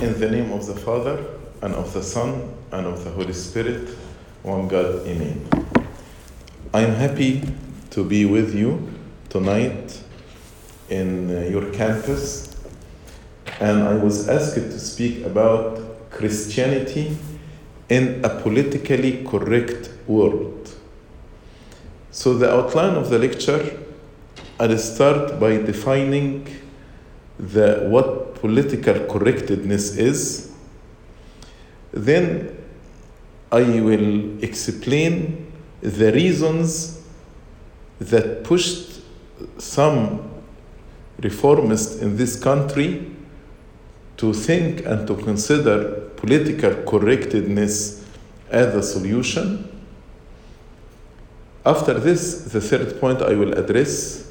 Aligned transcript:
In 0.00 0.20
the 0.20 0.30
name 0.30 0.52
of 0.52 0.64
the 0.64 0.76
Father, 0.76 1.26
and 1.60 1.74
of 1.74 1.92
the 1.92 2.04
Son, 2.04 2.54
and 2.70 2.86
of 2.86 3.02
the 3.02 3.10
Holy 3.10 3.32
Spirit, 3.32 3.88
one 4.44 4.68
God, 4.68 5.04
Amen. 5.04 5.44
I 6.72 6.82
am 6.82 6.94
happy 6.94 7.42
to 7.90 8.04
be 8.04 8.24
with 8.24 8.54
you 8.54 8.92
tonight 9.28 10.00
in 10.88 11.36
uh, 11.36 11.40
your 11.48 11.72
campus, 11.72 12.56
and 13.58 13.82
I 13.82 13.94
was 13.94 14.28
asked 14.28 14.54
to 14.54 14.78
speak 14.78 15.26
about 15.26 16.10
Christianity 16.10 17.18
in 17.88 18.24
a 18.24 18.28
politically 18.40 19.24
correct 19.24 19.90
world. 20.06 20.76
So, 22.12 22.34
the 22.34 22.54
outline 22.54 22.94
of 22.94 23.10
the 23.10 23.18
lecture, 23.18 23.80
I'll 24.60 24.78
start 24.78 25.40
by 25.40 25.56
defining 25.56 26.46
the, 27.36 27.88
what 27.88 28.27
political 28.40 29.06
correctness 29.06 29.96
is. 29.96 30.50
Then 31.92 32.56
I 33.50 33.62
will 33.62 34.42
explain 34.42 35.52
the 35.80 36.12
reasons 36.12 37.02
that 37.98 38.44
pushed 38.44 39.00
some 39.58 40.30
reformists 41.20 42.02
in 42.02 42.16
this 42.16 42.38
country 42.40 43.10
to 44.16 44.32
think 44.32 44.84
and 44.84 45.06
to 45.06 45.14
consider 45.14 46.10
political 46.16 46.74
correctness 46.82 48.04
as 48.50 48.74
a 48.74 48.82
solution. 48.82 49.64
After 51.64 51.94
this, 51.94 52.44
the 52.52 52.60
third 52.60 53.00
point 53.00 53.22
I 53.22 53.34
will 53.34 53.52
address 53.52 54.30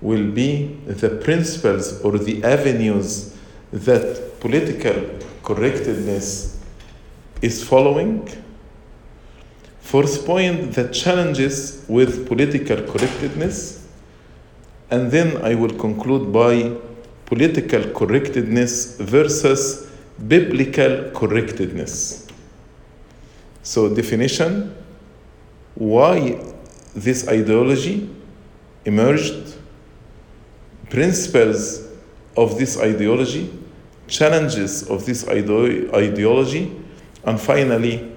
will 0.00 0.30
be 0.30 0.78
the 0.86 1.08
principles 1.08 2.00
or 2.02 2.18
the 2.18 2.42
avenues 2.44 3.35
that 3.84 4.40
political 4.40 5.18
correctness 5.42 6.58
is 7.42 7.62
following. 7.62 8.28
Fourth 9.80 10.24
point, 10.24 10.72
the 10.72 10.88
challenges 10.88 11.84
with 11.88 12.26
political 12.26 12.82
correctness. 12.82 13.86
And 14.90 15.10
then 15.10 15.44
I 15.44 15.54
will 15.54 15.74
conclude 15.74 16.32
by 16.32 16.72
political 17.26 17.90
correctness 17.90 18.96
versus 18.98 19.90
biblical 20.26 21.10
correctness. 21.10 22.28
So, 23.62 23.92
definition 23.94 24.74
why 25.74 26.40
this 26.94 27.28
ideology 27.28 28.08
emerged, 28.84 29.54
principles 30.88 31.86
of 32.36 32.56
this 32.58 32.78
ideology, 32.78 33.50
challenges 34.08 34.88
of 34.88 35.04
this 35.04 35.26
ide- 35.28 35.94
ideology, 35.94 36.72
and 37.24 37.40
finally, 37.40 38.12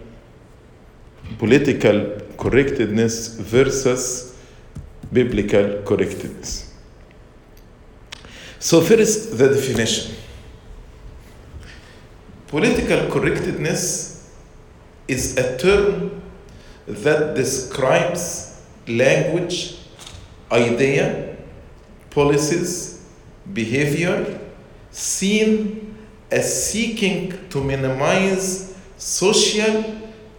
political 1.37 2.19
correctness 2.37 3.35
versus 3.35 4.37
biblical 5.11 5.81
correctness. 5.83 6.73
So, 8.59 8.81
first, 8.81 9.37
the 9.37 9.49
definition. 9.49 10.15
Political 12.47 13.09
correctness 13.11 14.31
is 15.07 15.37
a 15.37 15.57
term 15.57 16.21
that 16.87 17.35
describes 17.35 18.61
language, 18.87 19.77
idea, 20.51 21.37
policies, 22.09 23.05
behavior 23.53 24.39
seen 24.91 25.97
as 26.31 26.69
seeking 26.69 27.49
to 27.49 27.63
minimize 27.63 28.75
social 28.97 29.83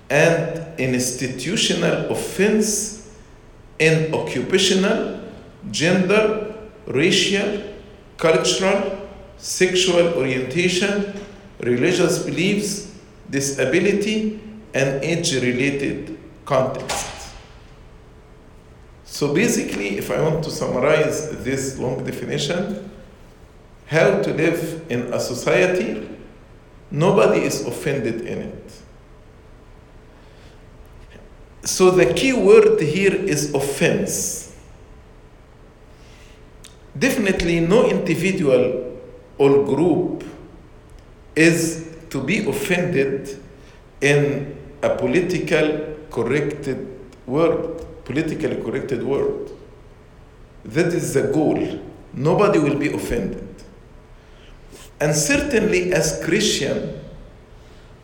and 0.09 0.79
institutional 0.79 2.11
offense 2.11 3.17
in 3.79 4.15
occupational, 4.15 5.21
gender, 5.71 6.55
racial, 6.87 7.63
cultural, 8.17 9.09
sexual 9.39 10.15
orientation, 10.15 11.15
religious 11.61 12.23
beliefs, 12.25 12.95
disability, 13.31 14.41
and 14.75 15.03
age 15.03 15.35
related 15.35 16.19
context. 16.45 17.07
So 19.05 19.35
basically, 19.35 19.99
if 19.99 20.11
I 20.11 20.21
want 20.23 20.45
to 20.45 20.51
summarize 20.51 21.43
this 21.45 21.79
long 21.79 22.05
definition, 22.05 22.91
how 23.91 24.23
to 24.23 24.33
live 24.33 24.87
in 24.89 25.13
a 25.13 25.19
society, 25.19 26.09
nobody 26.93 27.41
is 27.41 27.67
offended 27.67 28.21
in 28.21 28.39
it. 28.39 28.73
So 31.65 31.91
the 31.91 32.15
key 32.15 32.33
word 32.33 32.81
here 32.81 33.13
is 33.13 33.53
offense. 33.53 34.57
Definitely, 36.97 37.59
no 37.59 37.91
individual 37.91 38.97
or 39.39 39.65
group 39.65 40.23
is 41.35 41.97
to 42.11 42.23
be 42.23 42.49
offended 42.49 43.43
in 44.01 44.57
a 44.85 44.95
political 44.95 45.97
corrected 46.13 46.87
world, 47.27 48.05
politically 48.05 48.63
corrected 48.63 49.03
world. 49.03 49.51
That 50.65 50.95
is 50.95 51.15
the 51.15 51.23
goal. 51.23 51.81
Nobody 52.15 52.61
will 52.61 52.79
be 52.79 52.93
offended. 52.93 53.50
And 55.01 55.17
certainly, 55.17 55.93
as 55.93 56.23
Christian, 56.25 57.01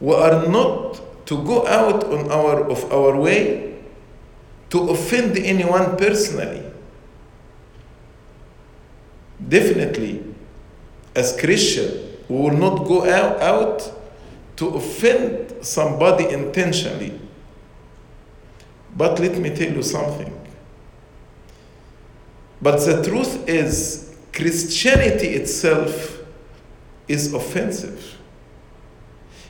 we 0.00 0.14
are 0.14 0.48
not 0.48 1.00
to 1.26 1.42
go 1.44 1.66
out 1.66 2.04
on 2.04 2.30
our 2.30 2.70
of 2.70 2.90
our 2.90 3.16
way 3.20 3.76
to 4.70 4.90
offend 4.90 5.36
anyone 5.36 5.96
personally. 5.96 6.62
Definitely, 9.46 10.24
as 11.14 11.38
Christian, 11.38 12.16
we 12.28 12.36
will 12.36 12.56
not 12.56 12.86
go 12.86 13.08
out, 13.08 13.40
out 13.40 13.92
to 14.56 14.68
offend 14.68 15.64
somebody 15.64 16.28
intentionally. 16.30 17.20
But 18.96 19.20
let 19.20 19.36
me 19.38 19.54
tell 19.54 19.70
you 19.70 19.82
something. 19.82 20.32
But 22.62 22.78
the 22.78 23.02
truth 23.02 23.46
is, 23.46 24.16
Christianity 24.32 25.28
itself 25.28 26.15
is 27.08 27.32
offensive. 27.32 28.18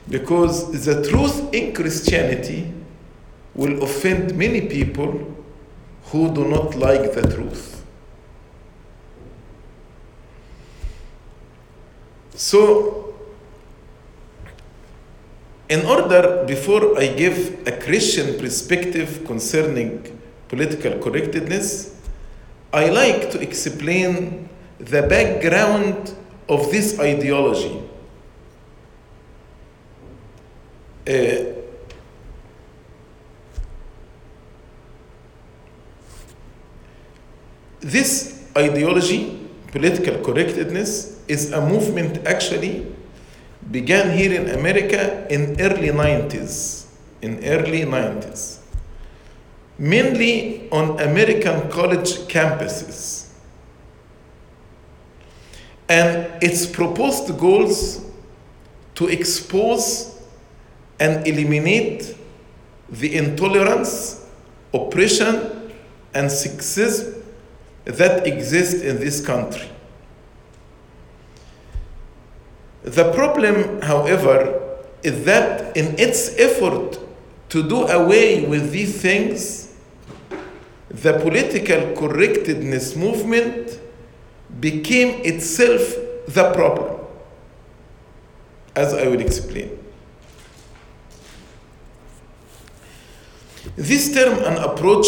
Because 0.09 0.85
the 0.85 1.07
truth 1.07 1.53
in 1.53 1.73
Christianity 1.73 2.73
will 3.53 3.83
offend 3.83 4.35
many 4.37 4.61
people 4.67 5.35
who 6.05 6.33
do 6.33 6.47
not 6.47 6.75
like 6.75 7.13
the 7.13 7.23
truth. 7.23 7.85
So, 12.33 13.15
in 15.69 15.85
order, 15.85 16.45
before 16.47 16.97
I 16.97 17.07
give 17.07 17.67
a 17.67 17.71
Christian 17.71 18.39
perspective 18.39 19.23
concerning 19.25 20.17
political 20.47 20.99
correctness, 20.99 21.99
I 22.71 22.89
like 22.89 23.31
to 23.31 23.41
explain 23.41 24.47
the 24.77 25.01
background 25.01 26.15
of 26.49 26.71
this 26.71 26.99
ideology. 26.99 27.81
Uh, 31.07 31.53
this 37.79 38.49
ideology, 38.57 39.47
political 39.71 40.23
correctness, 40.23 41.21
is 41.27 41.51
a 41.51 41.61
movement 41.61 42.25
actually 42.25 42.85
began 43.71 44.17
here 44.17 44.33
in 44.39 44.49
America 44.57 45.27
in 45.33 45.59
early 45.59 45.89
90s. 45.89 46.85
In 47.21 47.43
early 47.43 47.81
90s. 47.81 48.59
Mainly 49.77 50.69
on 50.71 50.99
American 50.99 51.69
college 51.69 52.27
campuses. 52.27 53.16
And 55.89 56.43
its 56.43 56.65
proposed 56.65 57.37
goals 57.39 58.05
to 58.95 59.07
expose 59.07 60.19
and 60.99 61.25
eliminate 61.27 62.15
the 62.89 63.15
intolerance, 63.15 64.25
oppression, 64.73 65.71
and 66.13 66.29
sexism 66.29 67.21
that 67.85 68.25
exist 68.27 68.83
in 68.83 68.99
this 68.99 69.25
country. 69.25 69.69
The 72.83 73.11
problem, 73.13 73.81
however, 73.81 74.79
is 75.03 75.25
that 75.25 75.75
in 75.77 75.97
its 75.99 76.37
effort 76.37 76.99
to 77.49 77.67
do 77.67 77.83
away 77.87 78.45
with 78.45 78.71
these 78.71 79.01
things, 79.01 79.73
the 80.89 81.13
political 81.19 81.93
correctness 81.95 82.95
movement 82.95 83.76
became 84.59 85.21
itself 85.23 85.81
the 86.27 86.51
problem. 86.53 86.97
as 88.77 88.93
I 88.93 89.07
will 89.07 89.19
explain. 89.19 89.71
This 93.75 94.13
term 94.13 94.37
and 94.43 94.57
approach, 94.59 95.07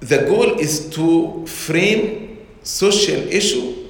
the 0.00 0.18
goal 0.18 0.58
is 0.60 0.90
to 0.90 1.46
frame 1.46 2.46
social 2.62 3.20
issue 3.28 3.86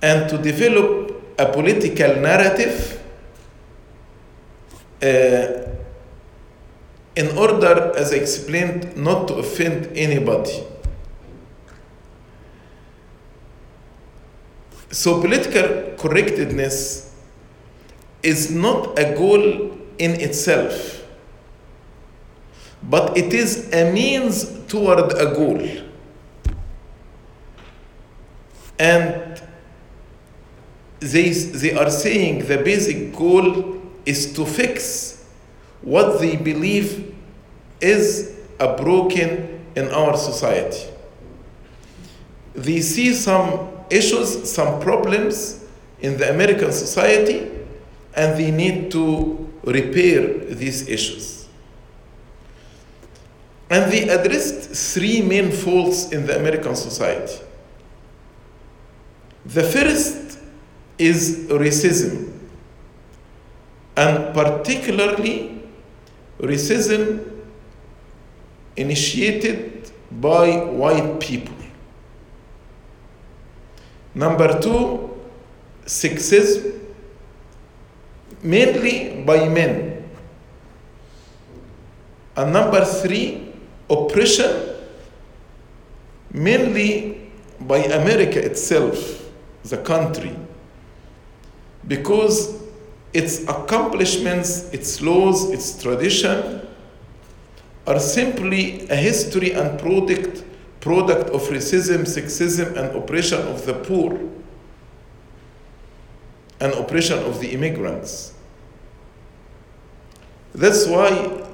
and 0.00 0.30
to 0.30 0.38
develop 0.38 1.10
a 1.38 1.46
political 1.46 2.14
narrative 2.20 3.02
uh, 5.02 5.53
in 7.16 7.36
order, 7.38 7.92
as 7.96 8.12
I 8.12 8.16
explained, 8.16 8.96
not 8.96 9.28
to 9.28 9.34
offend 9.34 9.86
anybody. 9.96 10.64
So, 14.90 15.20
political 15.20 15.96
correctness 15.96 17.14
is 18.22 18.50
not 18.50 18.98
a 18.98 19.14
goal 19.16 19.76
in 19.98 20.12
itself, 20.20 21.04
but 22.82 23.16
it 23.16 23.32
is 23.32 23.72
a 23.72 23.92
means 23.92 24.66
toward 24.66 25.12
a 25.12 25.34
goal. 25.34 25.66
And 28.78 29.42
they, 31.00 31.30
they 31.30 31.74
are 31.74 31.90
saying 31.90 32.46
the 32.46 32.58
basic 32.58 33.14
goal 33.14 33.80
is 34.04 34.32
to 34.34 34.44
fix 34.44 35.13
what 35.84 36.18
they 36.18 36.36
believe 36.36 37.14
is 37.80 38.34
a 38.58 38.74
broken 38.74 39.64
in 39.76 39.88
our 39.88 40.16
society. 40.16 40.90
They 42.54 42.80
see 42.80 43.12
some 43.12 43.68
issues, 43.90 44.50
some 44.50 44.80
problems 44.80 45.64
in 46.00 46.16
the 46.16 46.30
American 46.30 46.72
society, 46.72 47.50
and 48.16 48.38
they 48.38 48.50
need 48.50 48.90
to 48.92 49.50
repair 49.64 50.38
these 50.54 50.88
issues. 50.88 51.48
And 53.68 53.90
they 53.92 54.08
addressed 54.08 54.94
three 54.94 55.20
main 55.20 55.50
faults 55.50 56.12
in 56.12 56.26
the 56.26 56.38
American 56.38 56.76
society. 56.76 57.42
The 59.44 59.64
first 59.64 60.38
is 60.96 61.46
racism, 61.50 62.32
and 63.96 64.32
particularly 64.32 65.53
racism 66.38 67.30
initiated 68.76 69.90
by 70.10 70.56
white 70.56 71.20
people. 71.20 71.54
Number 74.14 74.60
two, 74.60 75.10
sexism, 75.86 76.80
mainly 78.42 79.22
by 79.24 79.48
men. 79.48 80.08
And 82.36 82.52
number 82.52 82.84
three, 82.84 83.52
oppression, 83.88 84.76
mainly 86.32 87.30
by 87.60 87.78
America 87.78 88.44
itself, 88.44 89.30
the 89.64 89.78
country, 89.78 90.36
because 91.86 92.63
its 93.14 93.42
accomplishments, 93.44 94.64
its 94.72 95.00
laws, 95.00 95.50
its 95.50 95.80
tradition 95.80 96.66
are 97.86 98.00
simply 98.00 98.88
a 98.88 98.96
history 98.96 99.52
and 99.52 99.78
product, 99.78 100.42
product 100.80 101.30
of 101.30 101.42
racism, 101.42 102.00
sexism, 102.00 102.76
and 102.76 102.96
oppression 102.96 103.40
of 103.42 103.64
the 103.66 103.74
poor 103.74 104.18
and 106.60 106.72
oppression 106.74 107.18
of 107.20 107.40
the 107.40 107.52
immigrants. 107.52 108.32
That's 110.54 110.86
why 110.86 111.46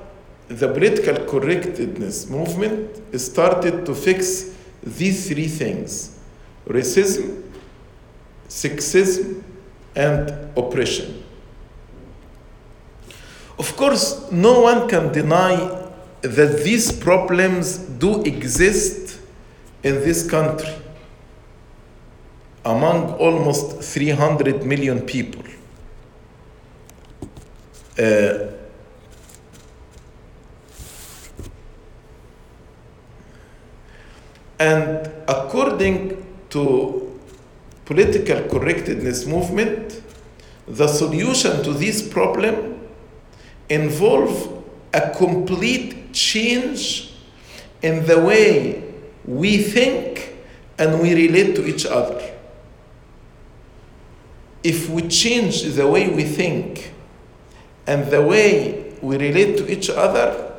the 0.48 0.68
political 0.68 1.24
correctness 1.26 2.28
movement 2.28 3.20
started 3.20 3.84
to 3.86 3.94
fix 3.94 4.56
these 4.82 5.28
three 5.28 5.48
things 5.48 6.18
racism, 6.66 7.42
sexism, 8.48 9.42
and 9.94 10.30
oppression. 10.56 11.19
Of 13.60 13.76
course, 13.76 14.32
no 14.32 14.62
one 14.62 14.88
can 14.88 15.12
deny 15.12 15.54
that 16.22 16.64
these 16.64 16.90
problems 16.90 17.76
do 17.76 18.22
exist 18.22 19.20
in 19.82 19.96
this 19.96 20.26
country 20.26 20.72
among 22.64 23.12
almost 23.18 23.82
300 23.82 24.64
million 24.64 25.02
people. 25.02 25.42
Uh, 27.98 28.46
and 34.58 35.12
according 35.28 36.24
to 36.48 37.20
political 37.84 38.40
correctness 38.48 39.26
movement, 39.26 40.00
the 40.66 40.88
solution 40.88 41.62
to 41.62 41.74
this 41.74 42.00
problem 42.08 42.69
involve 43.70 44.64
a 44.92 45.10
complete 45.10 46.12
change 46.12 47.14
in 47.80 48.04
the 48.06 48.20
way 48.20 48.82
we 49.24 49.58
think 49.58 50.36
and 50.78 51.00
we 51.00 51.14
relate 51.14 51.54
to 51.56 51.64
each 51.64 51.86
other. 51.86 52.20
If 54.62 54.90
we 54.90 55.08
change 55.08 55.62
the 55.62 55.86
way 55.86 56.10
we 56.10 56.24
think 56.24 56.92
and 57.86 58.10
the 58.10 58.20
way 58.20 58.94
we 59.00 59.16
relate 59.16 59.56
to 59.58 59.72
each 59.72 59.88
other, 59.88 60.52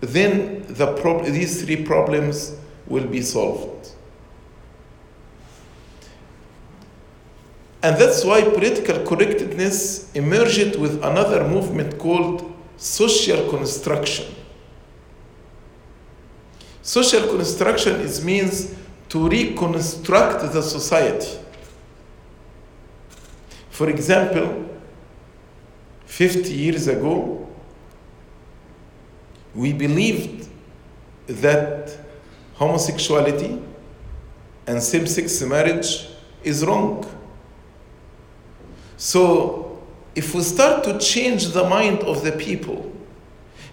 then 0.00 0.66
the 0.68 0.94
prob- 0.96 1.24
these 1.24 1.64
three 1.64 1.84
problems 1.84 2.56
will 2.86 3.06
be 3.06 3.22
solved. 3.22 3.73
And 7.84 7.98
that's 7.98 8.24
why 8.24 8.40
political 8.40 9.04
correctness 9.04 10.10
emerged 10.14 10.76
with 10.76 11.04
another 11.04 11.46
movement 11.46 11.98
called 11.98 12.50
social 12.78 13.50
construction. 13.50 14.34
Social 16.80 17.28
construction 17.28 18.00
is 18.00 18.24
means 18.24 18.74
to 19.10 19.28
reconstruct 19.28 20.50
the 20.54 20.62
society. 20.62 21.38
For 23.68 23.90
example, 23.90 24.66
50 26.06 26.54
years 26.54 26.88
ago, 26.88 27.46
we 29.54 29.74
believed 29.74 30.48
that 31.26 31.94
homosexuality 32.54 33.60
and 34.66 34.82
same 34.82 35.06
sex 35.06 35.42
marriage 35.42 36.08
is 36.42 36.64
wrong. 36.64 37.13
So, 38.96 39.82
if 40.14 40.34
we 40.34 40.42
start 40.42 40.84
to 40.84 40.98
change 40.98 41.48
the 41.48 41.68
mind 41.68 42.00
of 42.00 42.22
the 42.22 42.32
people, 42.32 42.92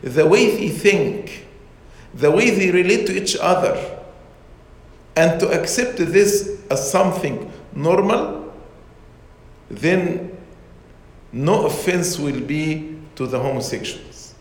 the 0.01 0.25
way 0.25 0.56
they 0.56 0.70
think, 0.70 1.48
the 2.13 2.32
way 2.32 2.50
they 2.50 2.72
relate 2.72 3.06
to 3.08 3.13
each 3.16 3.38
other, 3.38 4.00
and 5.16 5.40
to 5.40 5.50
accept 5.50 5.98
this 5.98 6.62
as 6.70 6.90
something 6.92 7.51
normal, 7.74 8.51
then 9.70 10.36
no 11.32 11.66
offense 11.66 12.18
will 12.18 12.42
be 12.42 12.98
to 13.16 13.28
the 13.28 13.40
homosexuals. 13.40 14.34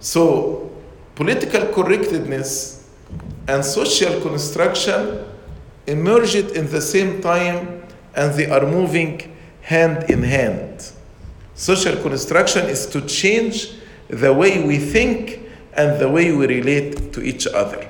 So, 0.00 0.70
political 1.14 1.66
correctness 1.72 2.88
and 3.46 3.64
social 3.64 4.20
construction 4.20 5.24
emerged 5.86 6.50
in 6.52 6.70
the 6.70 6.80
same 6.80 7.20
time 7.20 7.82
and 8.14 8.34
they 8.34 8.48
are 8.48 8.66
moving 8.66 9.36
hand 9.60 10.10
in 10.10 10.22
hand. 10.22 10.92
Social 11.54 11.96
construction 12.02 12.66
is 12.66 12.86
to 12.86 13.00
change 13.02 13.72
the 14.08 14.32
way 14.32 14.64
we 14.64 14.78
think 14.78 15.40
and 15.72 16.00
the 16.00 16.08
way 16.08 16.32
we 16.32 16.46
relate 16.46 17.12
to 17.12 17.22
each 17.22 17.46
other. 17.46 17.88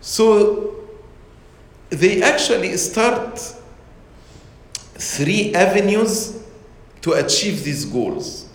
So 0.00 0.76
they 1.90 2.22
actually 2.22 2.76
start 2.76 3.40
three 4.94 5.54
avenues 5.54 6.42
to 7.02 7.12
achieve 7.12 7.64
these 7.64 7.84
goals. 7.84 8.48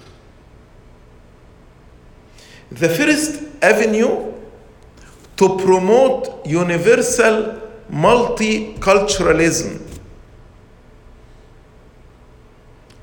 The 2.72 2.90
first 2.90 3.44
avenue 3.62 4.31
to 5.42 5.58
promote 5.58 6.46
universal 6.46 7.60
multiculturalism. 7.92 9.82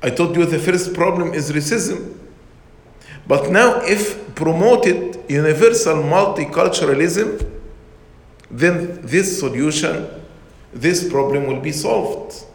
I 0.01 0.09
told 0.09 0.37
you 0.37 0.45
the 0.45 0.57
first 0.57 0.93
problem 0.93 1.33
is 1.33 1.51
racism. 1.51 2.17
But 3.27 3.51
now, 3.51 3.81
if 3.81 4.33
promoted 4.35 5.21
universal 5.29 5.95
multiculturalism, 5.95 7.45
then 8.49 9.01
this 9.01 9.37
solution, 9.37 10.07
this 10.71 11.09
problem 11.09 11.45
will 11.45 11.59
be 11.59 11.73
solved. 11.73 12.45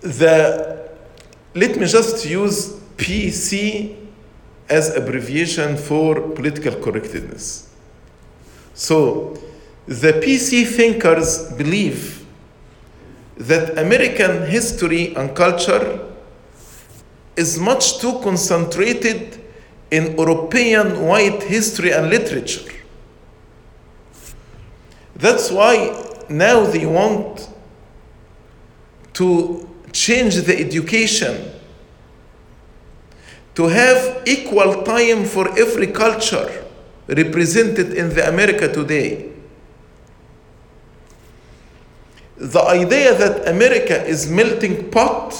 The, 0.00 0.90
let 1.54 1.76
me 1.76 1.86
just 1.86 2.26
use 2.26 2.72
PC 2.96 4.07
as 4.68 4.94
abbreviation 4.94 5.76
for 5.76 6.20
political 6.20 6.74
correctness. 6.80 7.68
So, 8.74 9.36
the 9.86 10.12
PC 10.12 10.66
thinkers 10.66 11.50
believe 11.52 12.26
that 13.36 13.78
American 13.78 14.46
history 14.46 15.14
and 15.14 15.34
culture 15.34 16.06
is 17.36 17.58
much 17.58 17.98
too 17.98 18.20
concentrated 18.20 19.40
in 19.90 20.16
European 20.16 21.06
white 21.06 21.42
history 21.42 21.92
and 21.92 22.10
literature. 22.10 22.70
That's 25.16 25.50
why 25.50 26.04
now 26.28 26.64
they 26.66 26.84
want 26.84 27.48
to 29.14 29.68
change 29.92 30.36
the 30.36 30.58
education 30.58 31.57
to 33.58 33.66
have 33.66 34.22
equal 34.24 34.84
time 34.84 35.24
for 35.24 35.48
every 35.58 35.88
culture 35.88 36.64
represented 37.08 37.92
in 37.92 38.08
the 38.10 38.28
America 38.28 38.72
today. 38.72 39.32
The 42.36 42.62
idea 42.62 43.18
that 43.18 43.48
America 43.48 44.00
is 44.06 44.30
melting 44.30 44.92
pot, 44.92 45.34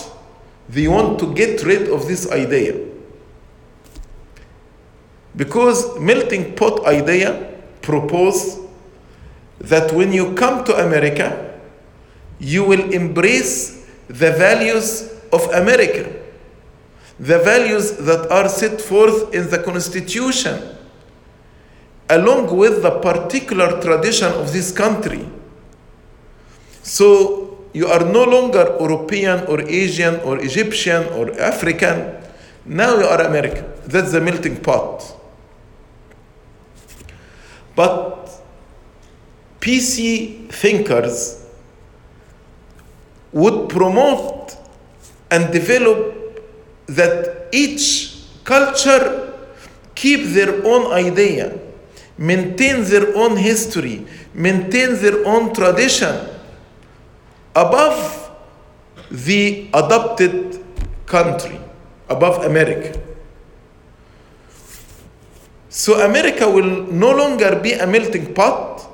they 0.69 0.89
want 0.89 1.21
to 1.21 1.33
get 1.33 1.63
rid 1.63 1.91
of 1.91 2.09
this 2.09 2.29
idea. 2.33 2.89
Because 5.37 5.97
melting 6.01 6.57
pot 6.57 6.85
idea 6.87 7.55
propose 7.83 8.59
that 9.61 9.93
when 9.93 10.13
you 10.13 10.35
come 10.35 10.65
to 10.65 10.75
America, 10.75 11.57
you 12.41 12.65
will 12.65 12.93
embrace 12.93 13.87
the 14.09 14.33
values 14.33 15.09
of 15.33 15.49
America, 15.55 16.19
the 17.19 17.39
values 17.41 17.97
that 17.99 18.31
are 18.31 18.49
set 18.49 18.81
forth 18.81 19.35
in 19.35 19.51
the 19.51 19.59
Constitution, 19.59 20.77
along 22.09 22.57
with 22.57 22.83
the 22.83 22.91
particular 23.01 23.81
tradition 23.81 24.33
of 24.33 24.53
this 24.53 24.71
country. 24.71 25.29
So 26.83 27.69
you 27.73 27.87
are 27.89 28.05
no 28.05 28.25
longer 28.25 28.77
European 28.81 29.45
or 29.47 29.61
Asian 29.63 30.21
or 30.21 30.39
Egyptian 30.39 31.05
or 31.13 31.39
African. 31.41 32.15
Now 32.65 32.99
you 32.99 33.05
are 33.05 33.23
American. 33.23 33.67
That's 33.85 34.13
the 34.13 34.21
melting 34.21 34.63
pot. 34.63 35.05
But 37.75 38.31
PC 39.61 40.51
thinkers 40.51 41.45
would 43.33 43.69
promote 43.69 44.57
and 45.31 45.53
develop 45.53 46.18
that 46.89 47.49
each 47.53 48.25
culture 48.45 49.35
keep 49.95 50.25
their 50.33 50.65
own 50.67 50.93
idea, 50.93 51.59
maintain 52.17 52.85
their 52.85 53.15
own 53.17 53.37
history, 53.37 54.07
maintain 54.35 54.95
their 54.97 55.27
own 55.27 55.53
tradition 55.53 56.15
above 57.55 58.31
the 59.11 59.69
adopted 59.75 60.65
country, 61.07 61.59
above 62.09 62.45
America. 62.45 62.99
So 65.69 66.05
America 66.05 66.49
will 66.49 66.87
no 66.91 67.13
longer 67.13 67.61
be 67.61 67.73
a 67.73 67.87
melting 67.87 68.35
pot, 68.35 68.87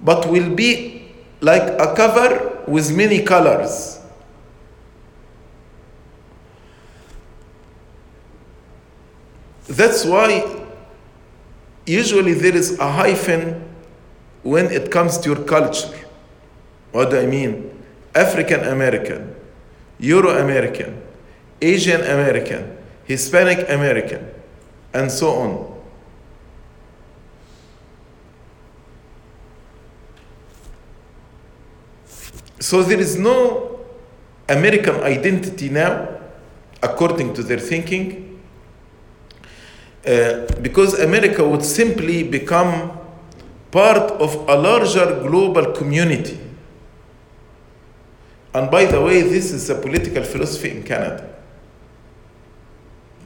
but 0.00 0.26
will 0.28 0.54
be 0.54 1.12
like 1.40 1.62
a 1.62 1.94
cover 1.94 2.62
with 2.66 2.94
many 2.96 3.22
colors. 3.22 3.95
That's 9.68 10.04
why 10.04 10.66
usually 11.86 12.34
there 12.34 12.54
is 12.54 12.78
a 12.78 12.90
hyphen 12.90 13.62
when 14.42 14.66
it 14.66 14.90
comes 14.90 15.18
to 15.18 15.30
your 15.30 15.44
culture. 15.44 15.92
What 16.92 17.10
do 17.10 17.18
I 17.18 17.26
mean? 17.26 17.72
African 18.14 18.60
American, 18.60 19.34
Euro 19.98 20.30
American, 20.42 21.02
Asian 21.60 22.00
American, 22.00 22.76
Hispanic 23.04 23.68
American, 23.68 24.26
and 24.94 25.10
so 25.10 25.30
on. 25.30 25.76
So 32.60 32.82
there 32.82 32.98
is 32.98 33.18
no 33.18 33.84
American 34.48 34.96
identity 35.02 35.68
now, 35.68 36.08
according 36.82 37.34
to 37.34 37.42
their 37.42 37.58
thinking, 37.58 38.25
uh, 40.06 40.46
because 40.62 40.98
America 41.00 41.46
would 41.46 41.64
simply 41.64 42.22
become 42.22 42.96
part 43.70 44.12
of 44.12 44.34
a 44.48 44.56
larger 44.56 45.20
global 45.28 45.72
community. 45.72 46.38
And 48.54 48.70
by 48.70 48.86
the 48.86 49.00
way, 49.02 49.22
this 49.22 49.52
is 49.52 49.68
a 49.68 49.74
political 49.74 50.22
philosophy 50.22 50.70
in 50.70 50.82
Canada. 50.82 51.34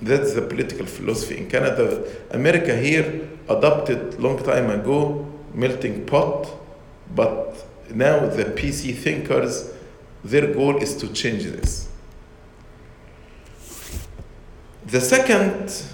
That's 0.03 0.33
the 0.35 0.43
political 0.43 0.87
philosophy 0.87 1.37
in 1.39 1.51
Canada. 1.51 2.05
America 2.31 2.75
here 2.75 3.29
adopted 3.49 4.19
long 4.19 4.43
time 4.43 4.71
ago 4.71 5.27
melting 5.53 6.07
pot, 6.07 6.49
but 7.15 7.67
now 7.93 8.27
the 8.27 8.45
PC 8.45 8.95
thinkers, 8.95 9.73
their 10.25 10.53
goal 10.55 10.79
is 10.79 10.97
to 10.97 11.09
change 11.13 11.45
this. 11.45 11.89
The 14.87 15.01
second 15.01 15.85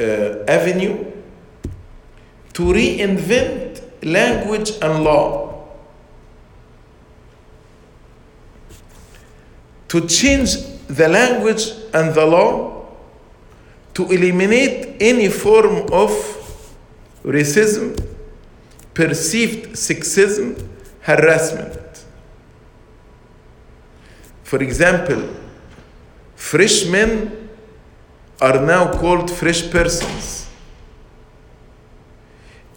uh, 0.00 0.44
avenue 0.48 1.04
to 2.52 2.62
reinvent 2.62 3.82
language 4.02 4.72
and 4.82 5.04
law. 5.04 5.66
To 9.88 10.06
change 10.06 10.56
the 10.88 11.08
language 11.08 11.70
and 11.92 12.14
the 12.14 12.26
law 12.26 12.86
to 13.94 14.10
eliminate 14.10 14.96
any 15.00 15.28
form 15.28 15.86
of 15.92 16.10
racism, 17.24 17.96
perceived 18.92 19.70
sexism, 19.72 20.68
harassment. 21.00 22.04
For 24.42 24.62
example, 24.62 25.28
freshmen 26.36 27.43
are 28.44 28.60
now 28.60 28.92
called 29.00 29.30
fresh 29.30 29.70
persons. 29.70 30.46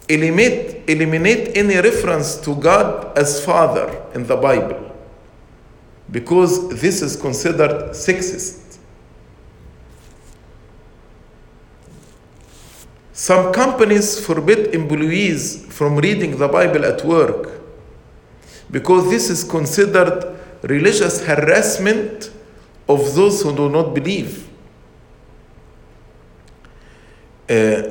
Eliminate, 0.08 0.88
eliminate 0.88 1.54
any 1.54 1.76
reference 1.76 2.36
to 2.36 2.54
God 2.54 3.18
as 3.18 3.44
Father 3.44 4.02
in 4.14 4.26
the 4.26 4.36
Bible 4.36 4.96
because 6.10 6.80
this 6.80 7.02
is 7.02 7.16
considered 7.16 7.90
sexist. 7.90 8.78
Some 13.12 13.52
companies 13.52 14.24
forbid 14.24 14.74
employees 14.74 15.66
from 15.66 15.96
reading 15.96 16.38
the 16.38 16.48
Bible 16.48 16.86
at 16.86 17.04
work 17.04 17.60
because 18.70 19.10
this 19.10 19.28
is 19.28 19.44
considered 19.44 20.38
religious 20.62 21.22
harassment 21.26 22.30
of 22.88 23.14
those 23.14 23.42
who 23.42 23.54
do 23.54 23.68
not 23.68 23.94
believe. 23.94 24.47
Uh, 27.48 27.82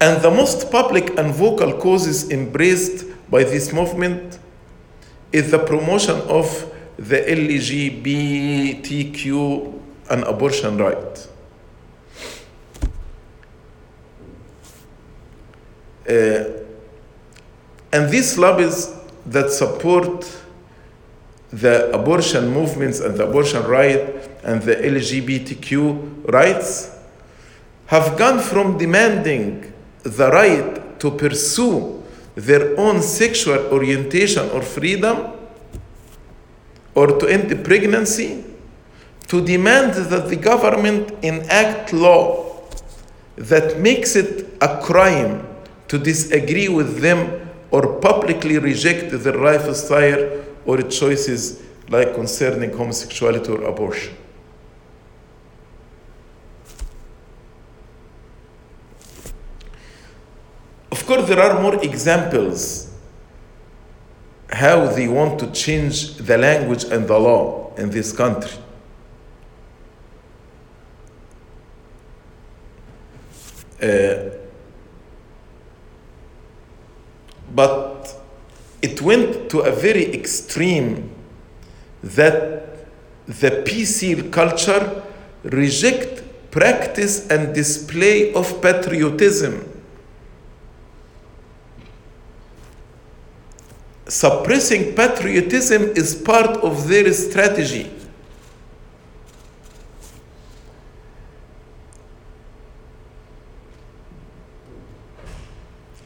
and 0.00 0.20
the 0.20 0.30
most 0.30 0.70
public 0.72 1.16
and 1.16 1.32
vocal 1.32 1.72
causes 1.78 2.30
embraced 2.32 3.04
by 3.30 3.44
this 3.44 3.72
movement 3.72 4.40
is 5.30 5.52
the 5.52 5.58
promotion 5.60 6.20
of 6.22 6.72
the 6.96 7.18
LGBTQ 7.18 8.82
and 10.10 10.24
abortion 10.24 10.76
right. 10.76 11.28
Uh, 16.08 16.44
and 17.92 18.10
these 18.10 18.36
lobbies 18.36 18.92
that 19.26 19.50
support 19.50 20.26
the 21.52 21.92
abortion 21.92 22.50
movements 22.50 22.98
and 22.98 23.16
the 23.16 23.28
abortion 23.28 23.62
right 23.64 24.28
and 24.42 24.62
the 24.62 24.74
LGBTQ 24.74 26.32
rights 26.32 26.90
have 27.92 28.16
gone 28.16 28.38
from 28.38 28.78
demanding 28.78 29.70
the 30.02 30.30
right 30.30 30.98
to 30.98 31.10
pursue 31.10 32.02
their 32.34 32.74
own 32.80 33.02
sexual 33.02 33.58
orientation 33.66 34.48
or 34.48 34.62
freedom 34.62 35.30
or 36.94 37.18
to 37.18 37.26
end 37.26 37.50
the 37.50 37.56
pregnancy 37.56 38.42
to 39.28 39.44
demand 39.44 39.92
that 39.92 40.26
the 40.30 40.36
government 40.36 41.12
enact 41.22 41.92
law 41.92 42.56
that 43.36 43.78
makes 43.78 44.16
it 44.16 44.48
a 44.62 44.80
crime 44.80 45.46
to 45.86 45.98
disagree 45.98 46.70
with 46.70 47.00
them 47.02 47.46
or 47.70 48.00
publicly 48.00 48.56
reject 48.56 49.10
their 49.10 49.36
lifestyle 49.36 50.42
or 50.64 50.80
choices 50.80 51.60
like 51.90 52.14
concerning 52.14 52.70
homosexuality 52.74 53.52
or 53.52 53.62
abortion. 53.64 54.16
Of 61.02 61.08
course, 61.08 61.26
there 61.26 61.40
are 61.40 61.60
more 61.60 61.82
examples 61.82 62.88
how 64.48 64.86
they 64.86 65.08
want 65.08 65.40
to 65.40 65.50
change 65.50 66.14
the 66.14 66.38
language 66.38 66.84
and 66.84 67.08
the 67.08 67.18
law 67.18 67.74
in 67.76 67.90
this 67.90 68.12
country. 68.12 68.52
Uh, 73.82 74.30
but 77.52 78.22
it 78.80 79.02
went 79.02 79.50
to 79.50 79.58
a 79.62 79.72
very 79.72 80.14
extreme 80.14 81.10
that 82.04 82.86
the 83.26 83.50
PC 83.66 84.30
culture 84.30 85.02
reject 85.42 86.22
practice 86.52 87.26
and 87.28 87.52
display 87.52 88.32
of 88.34 88.62
patriotism 88.62 89.71
suppressing 94.12 94.94
patriotism 94.94 95.84
is 95.96 96.14
part 96.14 96.58
of 96.58 96.86
their 96.86 97.10
strategy. 97.14 97.90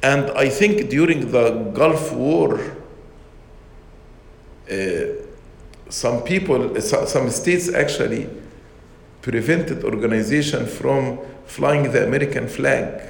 And 0.04 0.30
I 0.38 0.48
think 0.48 0.88
during 0.88 1.32
the 1.32 1.50
Gulf 1.74 2.12
War, 2.12 2.60
uh, 4.70 4.76
some 5.88 6.22
people, 6.22 6.80
some 6.80 7.28
states 7.30 7.74
actually 7.74 8.30
prevented 9.20 9.82
organization 9.82 10.64
from 10.64 11.18
flying 11.44 11.90
the 11.90 12.06
American 12.06 12.46
flag. 12.46 13.02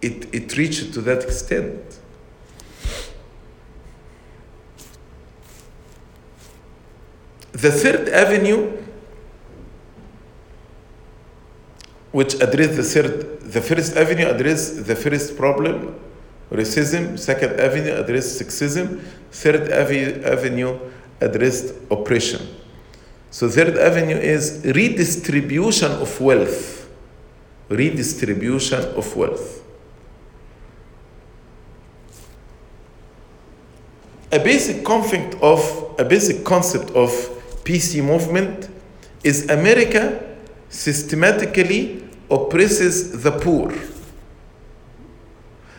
It, 0.00 0.32
it 0.32 0.56
reached 0.56 0.94
to 0.94 1.00
that 1.00 1.24
extent. 1.24 1.98
The 7.52 7.70
third 7.70 8.08
avenue, 8.08 8.82
which 12.10 12.34
address 12.34 12.76
the 12.76 12.82
third, 12.82 13.40
the 13.40 13.60
first 13.60 13.96
avenue 13.96 14.26
address 14.26 14.70
the 14.70 14.96
first 14.96 15.36
problem, 15.36 15.94
racism. 16.50 17.18
Second 17.18 17.60
avenue 17.60 17.92
address 17.92 18.40
sexism. 18.40 19.00
Third 19.30 19.70
avenue 19.70 20.78
addressed 21.20 21.74
oppression. 21.90 22.46
So 23.30 23.48
third 23.48 23.78
avenue 23.78 24.16
is 24.16 24.62
redistribution 24.64 25.92
of 25.92 26.20
wealth. 26.20 26.90
Redistribution 27.68 28.80
of 28.96 29.16
wealth. 29.16 29.62
A 34.30 34.38
basic 34.38 34.84
concept 34.84 35.34
of 35.42 35.94
a 35.98 36.04
basic 36.04 36.44
concept 36.44 36.90
of 36.90 37.10
PC 37.64 38.04
movement 38.04 38.68
is 39.22 39.48
America 39.50 40.36
systematically 40.68 42.04
oppresses 42.30 43.22
the 43.22 43.30
poor. 43.30 43.72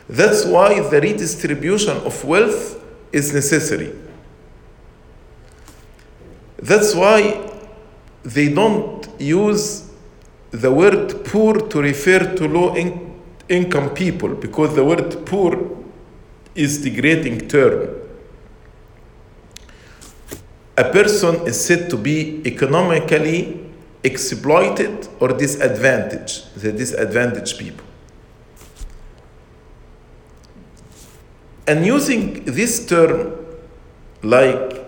That's 0.08 0.46
why 0.46 0.80
the 0.80 1.02
redistribution 1.02 1.98
of 1.98 2.24
wealth 2.24 2.84
is 3.12 3.34
necessary. 3.34 3.94
That's 6.58 6.94
why 6.96 7.50
they 8.24 8.54
don't 8.54 9.08
use 9.20 9.90
the 10.52 10.72
word 10.72 11.26
poor 11.26 11.56
to 11.56 11.82
refer 11.82 12.36
to 12.36 12.48
low 12.48 12.76
in- 12.76 13.22
income 13.50 13.90
people 13.94 14.30
because 14.36 14.76
the 14.76 14.84
word 14.84 15.26
poor 15.26 15.78
is 16.56 16.82
degrading 16.82 17.48
term 17.48 18.03
a 20.78 20.84
person 20.92 21.48
is 21.48 21.64
said 21.64 21.90
to 21.90 21.98
be 21.98 22.42
economically 22.46 23.60
exploited 24.04 25.08
or 25.20 25.30
disadvantaged, 25.30 26.56
the 26.56 26.72
disadvantaged 26.72 27.58
people. 27.58 27.86
And 31.68 31.86
using 31.86 32.44
this 32.44 32.86
term 32.86 33.46
like 34.22 34.84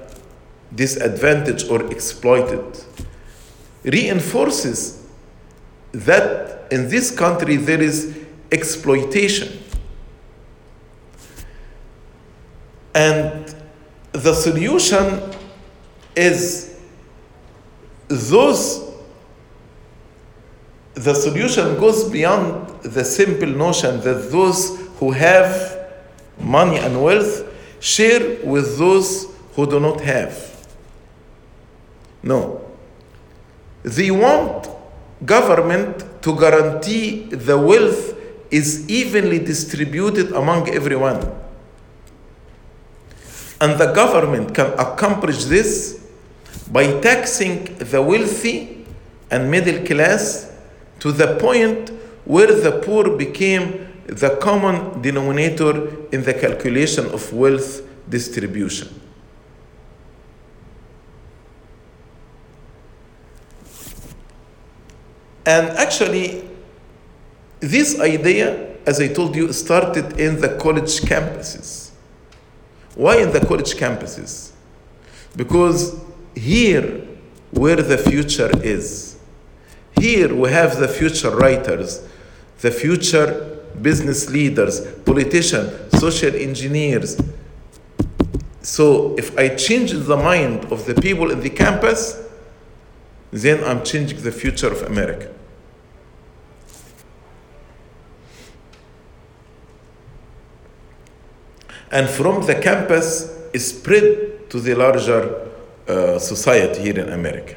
disadvantaged 0.73 1.69
or 1.69 1.89
exploited 1.91 2.83
reinforces 3.83 5.05
that 5.91 6.67
in 6.71 6.89
this 6.89 7.11
country 7.11 7.55
there 7.55 7.81
is 7.81 8.17
exploitation. 8.51 9.59
And 12.93 13.53
the 14.11 14.33
solution 14.33 15.34
is 16.15 16.77
those 18.07 18.85
the 20.95 21.13
solution 21.13 21.77
goes 21.77 22.09
beyond 22.09 22.69
the 22.81 23.03
simple 23.03 23.49
notion 23.49 23.99
that 24.01 24.31
those 24.31 24.79
who 24.97 25.11
have 25.11 25.77
money 26.39 26.77
and 26.77 27.01
wealth 27.03 27.43
share 27.81 28.39
with 28.45 28.77
those 28.77 29.27
who 29.55 29.65
do 29.69 29.79
not 29.79 29.99
have. 29.99 30.67
No. 32.23 32.61
They 33.83 34.09
want 34.09 34.69
government 35.25 36.21
to 36.23 36.35
guarantee 36.39 37.23
the 37.29 37.57
wealth 37.57 38.15
is 38.49 38.87
evenly 38.89 39.39
distributed 39.39 40.31
among 40.31 40.69
everyone. 40.69 41.19
And 43.59 43.79
the 43.79 43.91
government 43.93 44.55
can 44.55 44.71
accomplish 44.79 45.45
this 45.45 46.04
by 46.71 46.99
taxing 47.01 47.65
the 47.77 48.01
wealthy 48.01 48.85
and 49.31 49.49
middle 49.49 49.85
class 49.85 50.51
to 50.99 51.11
the 51.11 51.35
point 51.35 51.89
where 52.25 52.53
the 52.53 52.81
poor 52.83 53.15
became 53.17 53.87
the 54.07 54.37
common 54.37 55.01
denominator 55.01 56.07
in 56.11 56.23
the 56.23 56.33
calculation 56.33 57.05
of 57.07 57.31
wealth 57.33 57.81
distribution. 58.09 59.01
And 65.45 65.69
actually, 65.77 66.47
this 67.59 67.99
idea, 67.99 68.77
as 68.85 68.99
I 68.99 69.07
told 69.07 69.35
you, 69.35 69.53
started 69.53 70.19
in 70.19 70.41
the 70.41 70.57
college 70.57 71.01
campuses. 71.01 71.91
Why 72.95 73.17
in 73.17 73.31
the 73.31 73.45
college 73.45 73.75
campuses? 73.75 74.51
Because 75.35 75.99
here 76.35 77.05
where 77.51 77.77
the 77.77 77.97
future 77.97 78.51
is. 78.61 79.17
Here 79.99 80.33
we 80.33 80.51
have 80.51 80.77
the 80.77 80.87
future 80.87 81.31
writers, 81.31 82.05
the 82.59 82.71
future 82.71 83.59
business 83.81 84.29
leaders, 84.29 84.85
politicians, 85.03 85.99
social 85.99 86.35
engineers. 86.35 87.19
So 88.61 89.15
if 89.17 89.37
I 89.37 89.49
change 89.55 89.91
the 89.91 90.17
mind 90.17 90.65
of 90.65 90.85
the 90.85 90.95
people 90.95 91.31
in 91.31 91.39
the 91.41 91.49
campus, 91.49 92.21
then 93.31 93.63
I'm 93.63 93.83
changing 93.83 94.21
the 94.21 94.31
future 94.31 94.71
of 94.71 94.81
America. 94.83 95.31
And 101.91 102.09
from 102.09 102.45
the 102.45 102.55
campus, 102.55 103.31
it 103.53 103.59
spread 103.59 104.49
to 104.49 104.59
the 104.59 104.75
larger 104.75 105.49
uh, 105.87 106.19
society 106.19 106.81
here 106.81 106.99
in 106.99 107.09
America. 107.09 107.55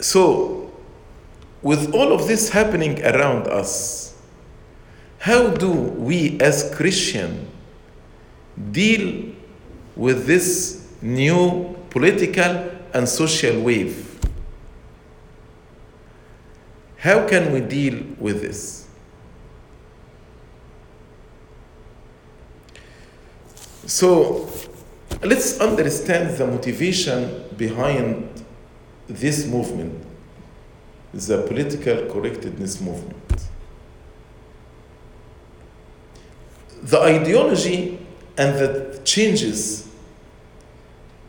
So, 0.00 0.72
with 1.62 1.94
all 1.94 2.12
of 2.12 2.26
this 2.26 2.48
happening 2.48 3.04
around 3.04 3.46
us, 3.46 4.14
how 5.18 5.48
do 5.48 5.70
we 5.70 6.40
as 6.40 6.74
Christian 6.74 7.46
deal 8.72 9.32
with 9.94 10.26
this 10.26 10.88
new 11.02 11.76
political 11.90 12.70
and 12.94 13.06
social 13.06 13.60
wave? 13.60 14.18
How 16.96 17.28
can 17.28 17.52
we 17.52 17.60
deal 17.60 18.02
with 18.18 18.40
this? 18.40 18.79
So 23.90 24.48
let's 25.20 25.58
understand 25.58 26.36
the 26.38 26.46
motivation 26.46 27.44
behind 27.56 28.44
this 29.08 29.48
movement, 29.48 30.06
the 31.12 31.42
political 31.42 32.06
correctness 32.06 32.80
movement. 32.80 33.48
The 36.82 37.00
ideology 37.00 37.98
and 38.38 38.56
the 38.60 39.00
changes 39.02 39.88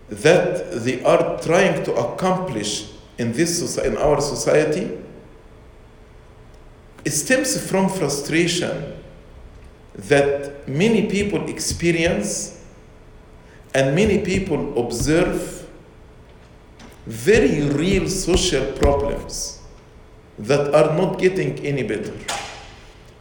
that 0.10 0.84
they 0.84 1.04
are 1.04 1.42
trying 1.42 1.84
to 1.86 1.96
accomplish 1.96 2.92
in 3.18 3.32
this 3.32 3.76
in 3.80 3.98
our 3.98 4.22
society 4.22 5.00
stems 7.08 7.68
from 7.68 7.90
frustration 7.90 9.02
that 9.96 10.68
many 10.68 11.08
people 11.08 11.50
experience 11.50 12.64
and 13.74 13.96
many 13.96 14.24
people 14.24 14.86
observe 14.86 15.68
very 17.06 17.62
real 17.70 18.08
social 18.08 18.72
problems 18.74 19.60
that 20.40 20.74
are 20.74 20.96
not 20.98 21.20
getting 21.20 21.60
any 21.66 21.84
better. 21.84 22.14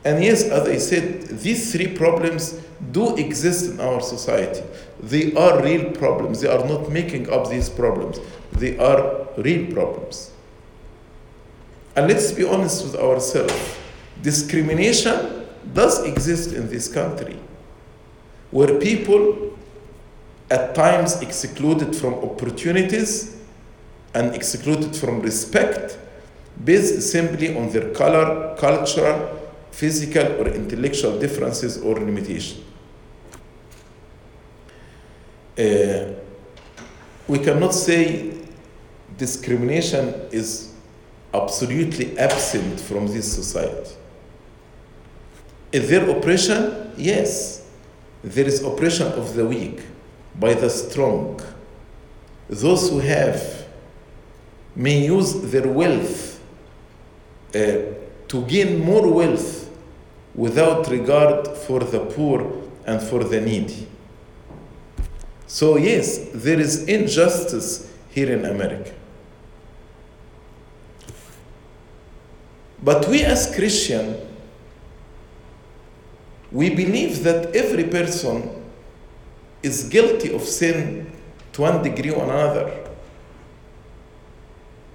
And 0.05 0.23
yes, 0.23 0.45
as 0.45 0.69
I 0.69 0.79
said, 0.79 1.29
these 1.29 1.73
three 1.73 1.89
problems 1.89 2.61
do 2.93 3.17
exist 3.17 3.73
in 3.73 3.81
our 3.81 4.01
society. 4.01 4.63
They 5.01 5.35
are 5.35 5.63
real 5.63 5.91
problems. 5.93 6.41
They 6.41 6.49
are 6.49 6.67
not 6.67 6.91
making 6.91 7.31
up 7.31 7.51
these 7.51 7.69
problems. 7.69 8.19
They 8.53 8.79
are 8.79 9.29
real 9.37 9.71
problems. 9.73 10.31
And 11.97 12.09
let's 12.09 12.33
be 12.33 12.45
honest 12.45 12.85
with 12.85 12.97
ourselves. 12.97 13.77
Discrimination 14.23 15.40
does 15.73 16.05
exist 16.05 16.53
in 16.53 16.69
this 16.69 16.93
country 16.93 17.39
where 18.51 18.79
people 18.81 19.57
at 20.51 20.75
times 20.75 21.21
excluded 21.23 21.95
from 21.95 22.15
opportunities 22.15 23.37
and 24.15 24.35
excluded 24.35 24.95
from 24.97 25.21
respect 25.21 25.97
based 26.65 27.01
simply 27.11 27.57
on 27.57 27.71
their 27.71 27.93
color, 27.95 28.57
cultural, 28.59 29.51
physical, 29.71 30.25
or 30.41 30.49
intellectual 30.49 31.19
differences 31.19 31.79
or 31.79 31.95
limitation. 31.95 32.65
Uh, 35.57 36.13
we 37.29 37.39
cannot 37.39 37.73
say 37.73 38.35
discrimination 39.17 40.09
is 40.33 40.73
absolutely 41.33 42.19
absent 42.19 42.81
from 42.81 43.07
this 43.07 43.33
society. 43.33 43.95
Is 45.73 45.89
there 45.89 46.09
oppression? 46.11 46.93
Yes. 46.97 47.65
There 48.23 48.47
is 48.47 48.63
oppression 48.63 49.07
of 49.09 49.35
the 49.35 49.47
weak 49.47 49.83
by 50.39 50.55
the 50.55 50.69
strong. 50.69 51.41
Those 52.49 52.91
who 52.91 52.99
have 52.99 53.67
may 54.75 55.05
use 55.07 55.35
their 55.51 55.69
wealth 55.69 56.41
uh, 57.55 57.59
to 58.29 58.45
gain 58.47 58.81
more 58.81 59.13
wealth 59.13 59.71
without 60.35 60.89
regard 60.89 61.49
for 61.49 61.81
the 61.81 62.01
poor 62.01 62.53
and 62.87 63.01
for 63.03 63.25
the 63.25 63.41
needy. 63.41 63.87
So, 65.47 65.77
yes, 65.77 66.29
there 66.33 66.61
is 66.61 66.85
injustice 66.85 67.93
here 68.11 68.33
in 68.33 68.45
America. 68.45 68.93
But 72.83 73.09
we 73.09 73.23
as 73.23 73.53
Christian, 73.55 74.30
we 76.53 76.71
believe 76.71 77.23
that 77.23 77.55
every 77.55 77.85
person 77.85 78.51
is 79.63 79.85
guilty 79.85 80.35
of 80.35 80.43
sin 80.43 81.11
to 81.53 81.63
one 81.63 81.83
degree 81.83 82.11
or 82.11 82.25
another. 82.25 82.89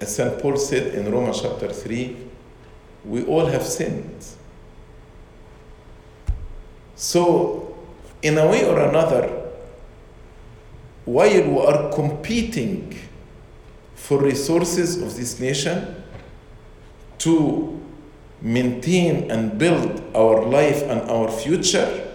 As 0.00 0.16
St. 0.16 0.38
Paul 0.40 0.56
said 0.56 0.94
in 0.94 1.10
Romans 1.10 1.40
chapter 1.40 1.72
3, 1.72 2.16
we 3.04 3.24
all 3.24 3.46
have 3.46 3.62
sinned. 3.62 4.26
So, 6.96 7.76
in 8.22 8.36
a 8.38 8.46
way 8.46 8.64
or 8.66 8.78
another, 8.80 9.44
while 11.04 11.42
we 11.42 11.58
are 11.60 11.92
competing 11.92 12.98
for 13.94 14.20
resources 14.20 15.00
of 15.00 15.16
this 15.16 15.38
nation 15.38 16.02
to 17.18 17.80
maintain 18.40 19.30
and 19.30 19.58
build 19.58 20.02
our 20.14 20.44
life 20.44 20.82
and 20.82 21.00
our 21.10 21.30
future, 21.30 22.12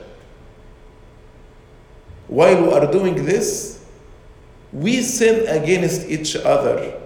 while 2.27 2.61
we 2.61 2.71
are 2.71 2.91
doing 2.91 3.25
this, 3.25 3.83
we 4.71 5.01
sin 5.01 5.47
against 5.47 6.07
each 6.07 6.35
other, 6.35 6.97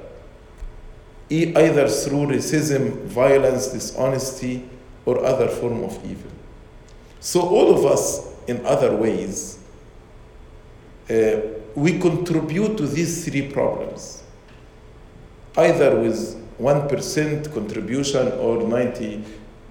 either 1.30 1.88
through 1.88 2.28
racism, 2.28 3.04
violence, 3.06 3.68
dishonesty, 3.68 4.70
or 5.06 5.26
other 5.26 5.48
form 5.48 5.84
of 5.84 5.94
evil. 6.06 6.32
So 7.20 7.42
all 7.42 7.76
of 7.76 7.86
us, 7.86 8.28
in 8.48 8.64
other 8.66 8.96
ways, 8.96 9.58
uh, 11.10 11.38
we 11.74 11.98
contribute 12.00 12.78
to 12.78 12.86
these 12.86 13.26
three 13.26 13.52
problems, 13.52 14.22
either 15.58 16.00
with 16.00 16.40
1% 16.60 17.54
contribution 17.54 18.32
or 18.34 18.64
90, 18.64 19.24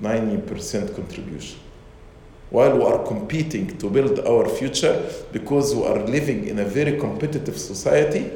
90% 0.02 0.94
contribution. 0.94 1.58
While 2.50 2.78
we 2.78 2.84
are 2.84 3.04
competing 3.06 3.78
to 3.78 3.90
build 3.90 4.20
our 4.20 4.48
future 4.48 5.10
because 5.32 5.74
we 5.74 5.84
are 5.84 5.98
living 6.04 6.46
in 6.46 6.58
a 6.58 6.64
very 6.64 6.98
competitive 7.00 7.58
society, 7.58 8.30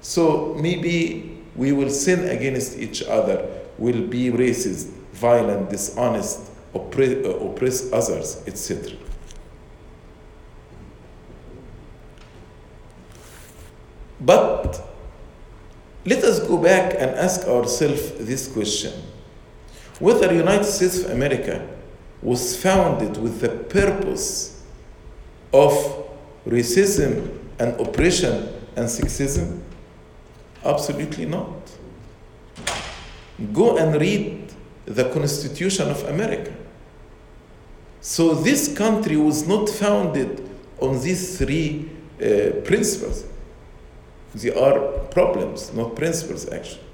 so 0.00 0.56
maybe 0.60 1.38
we 1.56 1.72
will 1.72 1.90
sin 1.90 2.28
against 2.28 2.78
each 2.78 3.02
other, 3.02 3.48
will 3.78 4.06
be 4.06 4.30
racist, 4.30 4.90
violent, 5.12 5.70
dishonest, 5.70 6.50
oppress, 6.74 7.24
uh, 7.24 7.36
oppress 7.38 7.92
others, 7.92 8.42
etc. 8.46 8.92
But 14.20 14.89
let 16.04 16.24
us 16.24 16.40
go 16.40 16.56
back 16.56 16.94
and 16.94 17.10
ask 17.10 17.46
ourselves 17.46 18.12
this 18.18 18.48
question 18.48 18.92
whether 19.98 20.32
United 20.32 20.64
States 20.64 21.04
of 21.04 21.10
America 21.10 21.66
was 22.22 22.56
founded 22.56 23.16
with 23.18 23.40
the 23.40 23.50
purpose 23.50 24.62
of 25.52 25.72
racism 26.46 27.38
and 27.58 27.78
oppression 27.80 28.48
and 28.76 28.86
sexism? 28.86 29.60
Absolutely 30.64 31.26
not. 31.26 31.52
Go 33.52 33.76
and 33.76 34.00
read 34.00 34.52
the 34.86 35.10
Constitution 35.10 35.88
of 35.88 36.02
America. 36.04 36.52
So 38.00 38.34
this 38.34 38.74
country 38.74 39.16
was 39.16 39.46
not 39.46 39.68
founded 39.68 40.48
on 40.80 41.00
these 41.00 41.38
three 41.38 41.90
uh, 42.20 42.60
principles. 42.64 43.24
They 44.34 44.54
are 44.54 44.78
problems, 45.10 45.72
not 45.74 45.96
principles, 45.96 46.48
actually. 46.48 46.84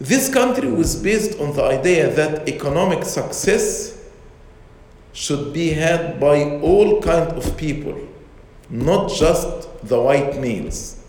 This 0.00 0.32
country 0.32 0.70
was 0.70 0.96
based 0.96 1.38
on 1.38 1.54
the 1.54 1.62
idea 1.62 2.12
that 2.14 2.48
economic 2.48 3.04
success 3.04 3.98
should 5.12 5.52
be 5.52 5.70
had 5.70 6.18
by 6.18 6.58
all 6.60 7.02
kind 7.02 7.32
of 7.32 7.56
people, 7.56 8.08
not 8.70 9.10
just 9.10 9.68
the 9.86 10.00
white 10.00 10.40
males. 10.40 11.04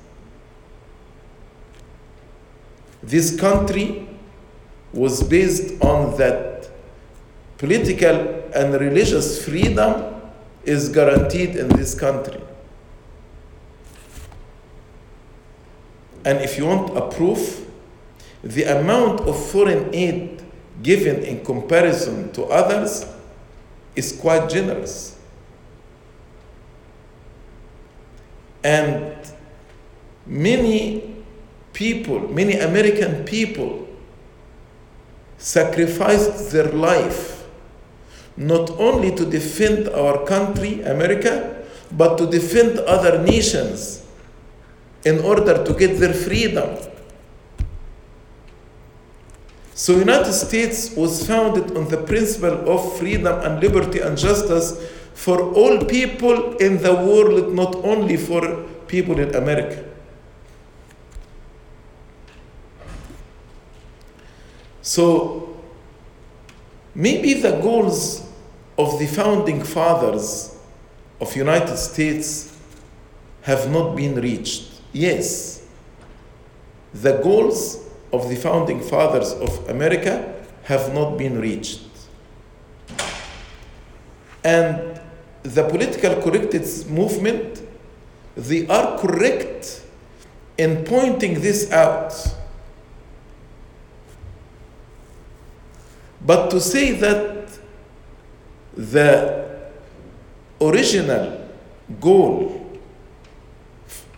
This 3.01 3.39
country 3.39 4.07
was 4.93 5.23
based 5.23 5.81
on 5.81 6.17
that 6.17 6.69
political 7.57 8.43
and 8.53 8.73
religious 8.73 9.43
freedom 9.45 10.21
is 10.65 10.89
guaranteed 10.89 11.55
in 11.55 11.69
this 11.69 11.97
country. 11.97 12.41
And 16.25 16.39
if 16.39 16.57
you 16.57 16.65
want 16.65 16.95
a 16.95 17.09
proof, 17.09 17.67
the 18.43 18.63
amount 18.63 19.21
of 19.21 19.51
foreign 19.51 19.93
aid 19.93 20.41
given 20.81 21.23
in 21.23 21.43
comparison 21.43 22.31
to 22.33 22.45
others 22.45 23.05
is 23.95 24.17
quite 24.19 24.49
generous. 24.49 25.19
And 28.63 29.15
many 30.25 31.15
people, 31.73 32.19
many 32.27 32.53
American 32.55 33.23
people, 33.25 33.87
sacrificed 35.37 36.51
their 36.51 36.71
life 36.71 37.47
not 38.37 38.69
only 38.71 39.13
to 39.15 39.25
defend 39.25 39.89
our 39.89 40.25
country, 40.25 40.81
America, 40.81 41.65
but 41.91 42.17
to 42.17 42.27
defend 42.27 42.79
other 42.79 43.21
nations 43.23 44.00
in 45.05 45.19
order 45.19 45.63
to 45.63 45.73
get 45.73 45.99
their 45.99 46.13
freedom. 46.13 46.77
So 49.73 49.97
United 49.97 50.33
States 50.33 50.95
was 50.95 51.25
founded 51.25 51.75
on 51.75 51.89
the 51.89 51.97
principle 51.97 52.69
of 52.69 52.97
freedom 52.99 53.39
and 53.41 53.59
liberty 53.59 53.99
and 53.99 54.17
justice 54.17 54.77
for 55.13 55.41
all 55.53 55.85
people 55.85 56.55
in 56.57 56.81
the 56.81 56.93
world, 56.93 57.53
not 57.53 57.75
only 57.77 58.17
for 58.17 58.63
people 58.87 59.19
in 59.19 59.33
America. 59.35 59.83
So 64.81 65.57
maybe 66.93 67.35
the 67.35 67.59
goals 67.59 68.27
of 68.77 68.99
the 68.99 69.07
founding 69.07 69.63
fathers 69.63 70.55
of 71.19 71.35
United 71.35 71.77
States 71.77 72.57
have 73.43 73.71
not 73.71 73.95
been 73.95 74.15
reached. 74.15 74.70
Yes, 74.93 75.65
the 76.93 77.17
goals 77.19 77.77
of 78.11 78.29
the 78.29 78.35
founding 78.35 78.81
fathers 78.81 79.31
of 79.33 79.69
America 79.69 80.33
have 80.63 80.93
not 80.93 81.17
been 81.17 81.39
reached. 81.39 81.81
And 84.43 84.99
the 85.43 85.63
political 85.63 86.21
correctness 86.21 86.87
movement, 86.87 87.61
they 88.35 88.67
are 88.67 88.97
correct 88.99 89.83
in 90.57 90.83
pointing 90.83 91.41
this 91.41 91.71
out. 91.71 92.13
But 96.23 96.51
to 96.51 96.61
say 96.61 96.91
that 96.91 97.49
the 98.75 99.59
original 100.61 101.49
goal 101.99 102.60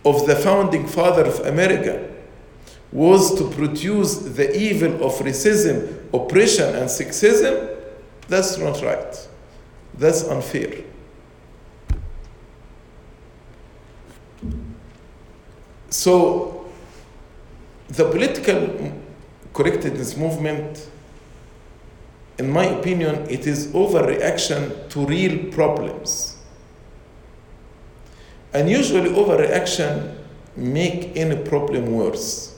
of 0.04 0.26
the 0.26 0.36
founding 0.36 0.86
father 0.86 1.24
of 1.24 1.40
America 1.40 2.10
was 2.92 3.34
to 3.36 3.50
produce 3.50 4.18
the 4.18 4.56
evil 4.56 5.04
of 5.04 5.12
racism, 5.18 6.04
oppression, 6.12 6.76
and 6.76 6.88
sexism, 6.88 7.74
that's 8.28 8.56
not 8.56 8.80
right. 8.82 9.28
That's 9.94 10.24
unfair. 10.24 10.84
So, 15.90 16.66
the 17.88 18.10
political 18.10 18.92
correctness 19.52 20.16
movement, 20.16 20.88
in 22.38 22.50
my 22.50 22.64
opinion, 22.64 23.26
it 23.30 23.46
is 23.46 23.68
overreaction 23.68 24.88
to 24.90 25.06
real 25.06 25.52
problems. 25.52 26.33
And 28.54 28.70
usually 28.70 29.10
overreaction 29.10 30.16
make 30.56 31.16
any 31.16 31.36
problem 31.36 31.92
worse. 31.92 32.56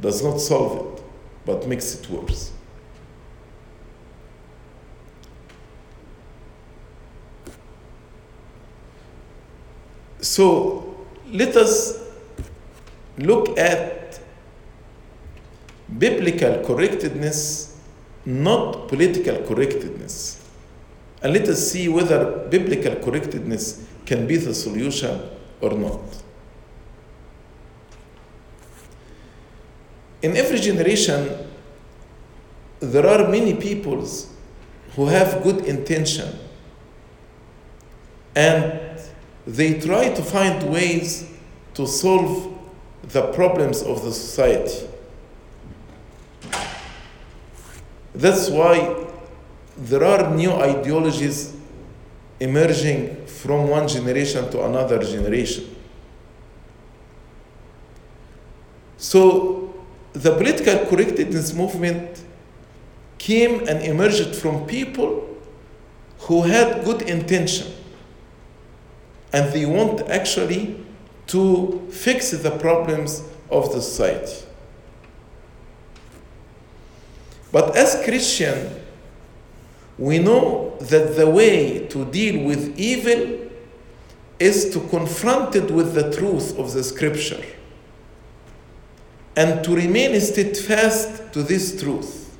Does 0.00 0.22
not 0.22 0.38
solve 0.38 0.98
it, 0.98 1.02
but 1.44 1.66
makes 1.66 1.94
it 1.96 2.08
worse. 2.08 2.52
So 10.20 10.96
let 11.32 11.56
us 11.56 11.98
look 13.18 13.58
at 13.58 14.20
biblical 15.98 16.62
correctedness, 16.64 17.76
not 18.24 18.88
political 18.88 19.42
correctedness. 19.42 20.44
And 21.22 21.32
let 21.32 21.48
us 21.48 21.72
see 21.72 21.88
whether 21.88 22.46
biblical 22.48 22.96
correctedness 22.96 23.86
can 24.06 24.26
be 24.26 24.36
the 24.36 24.54
solution 24.54 25.20
or 25.60 25.72
not. 25.72 26.00
In 30.22 30.36
every 30.36 30.58
generation, 30.58 31.46
there 32.80 33.06
are 33.06 33.28
many 33.28 33.54
peoples 33.54 34.32
who 34.94 35.06
have 35.06 35.42
good 35.42 35.66
intention 35.66 36.38
and 38.34 38.80
they 39.46 39.78
try 39.80 40.12
to 40.12 40.22
find 40.22 40.62
ways 40.70 41.30
to 41.74 41.86
solve 41.86 42.52
the 43.02 43.22
problems 43.32 43.82
of 43.82 44.04
the 44.04 44.12
society. 44.12 44.88
That's 48.14 48.48
why 48.50 49.06
there 49.76 50.04
are 50.04 50.34
new 50.34 50.50
ideologies 50.52 51.55
emerging 52.40 53.26
from 53.26 53.68
one 53.68 53.88
generation 53.88 54.50
to 54.50 54.64
another 54.64 55.02
generation. 55.02 55.74
So 58.98 59.74
the 60.12 60.34
political 60.34 60.86
correctness 60.86 61.52
movement 61.54 62.22
came 63.18 63.60
and 63.68 63.82
emerged 63.82 64.34
from 64.34 64.66
people 64.66 65.28
who 66.20 66.42
had 66.42 66.84
good 66.84 67.02
intention 67.02 67.72
and 69.32 69.52
they 69.52 69.66
want 69.66 70.00
actually 70.08 70.76
to 71.26 71.86
fix 71.90 72.30
the 72.30 72.50
problems 72.58 73.22
of 73.50 73.72
the 73.72 73.80
society. 73.82 74.46
But 77.52 77.76
as 77.76 78.02
Christian, 78.04 78.85
we 79.98 80.18
know 80.18 80.76
that 80.80 81.16
the 81.16 81.28
way 81.28 81.86
to 81.88 82.04
deal 82.06 82.44
with 82.44 82.78
evil 82.78 83.48
is 84.38 84.70
to 84.70 84.80
confront 84.88 85.56
it 85.56 85.70
with 85.70 85.94
the 85.94 86.14
truth 86.14 86.58
of 86.58 86.72
the 86.74 86.84
scripture 86.84 87.42
and 89.34 89.64
to 89.64 89.74
remain 89.74 90.18
steadfast 90.20 91.32
to 91.32 91.42
this 91.42 91.80
truth. 91.80 92.36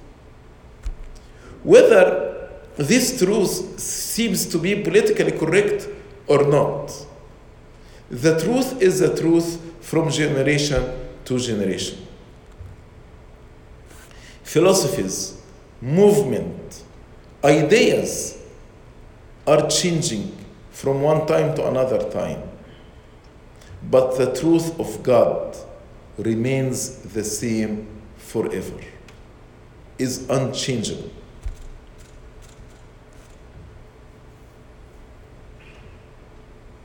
Whether 1.62 2.50
this 2.76 3.18
truth 3.18 3.80
seems 3.80 4.46
to 4.46 4.58
be 4.58 4.82
politically 4.82 5.32
correct 5.32 5.88
or 6.26 6.46
not, 6.46 6.92
the 8.10 8.38
truth 8.40 8.80
is 8.80 9.00
the 9.00 9.16
truth 9.16 9.60
from 9.80 10.10
generation 10.10 11.08
to 11.24 11.38
generation. 11.38 12.06
Philosophies, 14.42 15.40
movement, 15.80 16.84
ideas 17.44 18.38
are 19.46 19.68
changing 19.68 20.36
from 20.70 21.02
one 21.02 21.26
time 21.26 21.54
to 21.56 21.66
another 21.66 22.10
time. 22.10 22.42
But 23.82 24.18
the 24.18 24.34
truth 24.34 24.78
of 24.80 25.02
God 25.02 25.56
remains 26.18 26.98
the 26.98 27.22
same 27.22 27.86
forever, 28.16 28.80
is 29.98 30.28
unchangeable. 30.28 31.10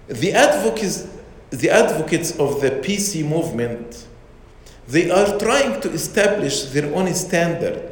The 0.08 0.34
advocates, 0.34 1.08
the 1.50 1.70
advocates 1.70 2.38
of 2.38 2.62
the 2.62 2.72
PC 2.72 3.28
movement, 3.28 4.08
they 4.88 5.10
are 5.10 5.40
trying 5.40 5.80
to 5.82 5.90
establish 5.92 6.64
their 6.66 6.94
own 6.94 7.14
standard 7.14 7.91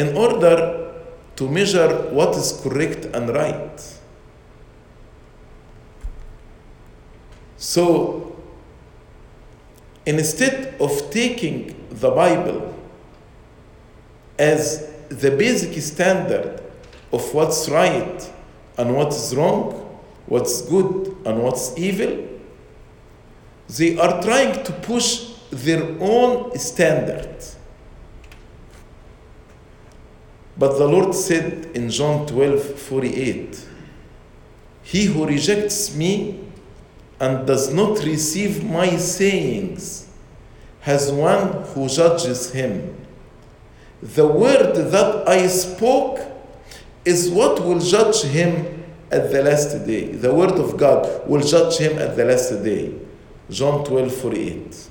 in 0.00 0.16
order 0.16 0.56
to 1.36 1.46
measure 1.46 1.90
what 2.10 2.34
is 2.34 2.58
correct 2.62 3.04
and 3.16 3.28
right. 3.28 3.78
So, 7.58 8.34
instead 10.06 10.80
of 10.80 11.10
taking 11.10 11.86
the 11.90 12.10
Bible 12.10 12.74
as 14.38 14.90
the 15.10 15.30
basic 15.32 15.78
standard 15.82 16.62
of 17.12 17.34
what's 17.34 17.68
right 17.68 18.32
and 18.78 18.96
what's 18.96 19.34
wrong, 19.34 20.00
what's 20.24 20.62
good 20.62 21.14
and 21.26 21.42
what's 21.42 21.76
evil, 21.76 22.26
they 23.68 23.98
are 23.98 24.22
trying 24.22 24.64
to 24.64 24.72
push 24.72 25.34
their 25.50 25.84
own 26.00 26.58
standard. 26.58 27.44
But 30.60 30.76
the 30.76 30.86
Lord 30.86 31.14
said 31.14 31.70
in 31.72 31.88
John 31.88 32.26
12 32.26 32.78
48, 32.78 33.66
He 34.82 35.06
who 35.06 35.26
rejects 35.26 35.96
me 35.96 36.38
and 37.18 37.46
does 37.46 37.72
not 37.72 38.04
receive 38.04 38.62
my 38.62 38.94
sayings 38.96 40.06
has 40.80 41.10
one 41.10 41.64
who 41.68 41.88
judges 41.88 42.52
him. 42.52 42.94
The 44.02 44.26
word 44.26 44.74
that 44.74 45.26
I 45.26 45.46
spoke 45.46 46.20
is 47.06 47.30
what 47.30 47.64
will 47.64 47.78
judge 47.78 48.20
him 48.24 48.84
at 49.10 49.32
the 49.32 49.42
last 49.42 49.86
day. 49.86 50.12
The 50.12 50.34
word 50.34 50.58
of 50.58 50.76
God 50.76 51.26
will 51.26 51.40
judge 51.40 51.78
him 51.78 51.98
at 51.98 52.18
the 52.18 52.26
last 52.26 52.50
day. 52.62 52.92
John 53.48 53.82
12 53.86 54.14
48. 54.14 54.89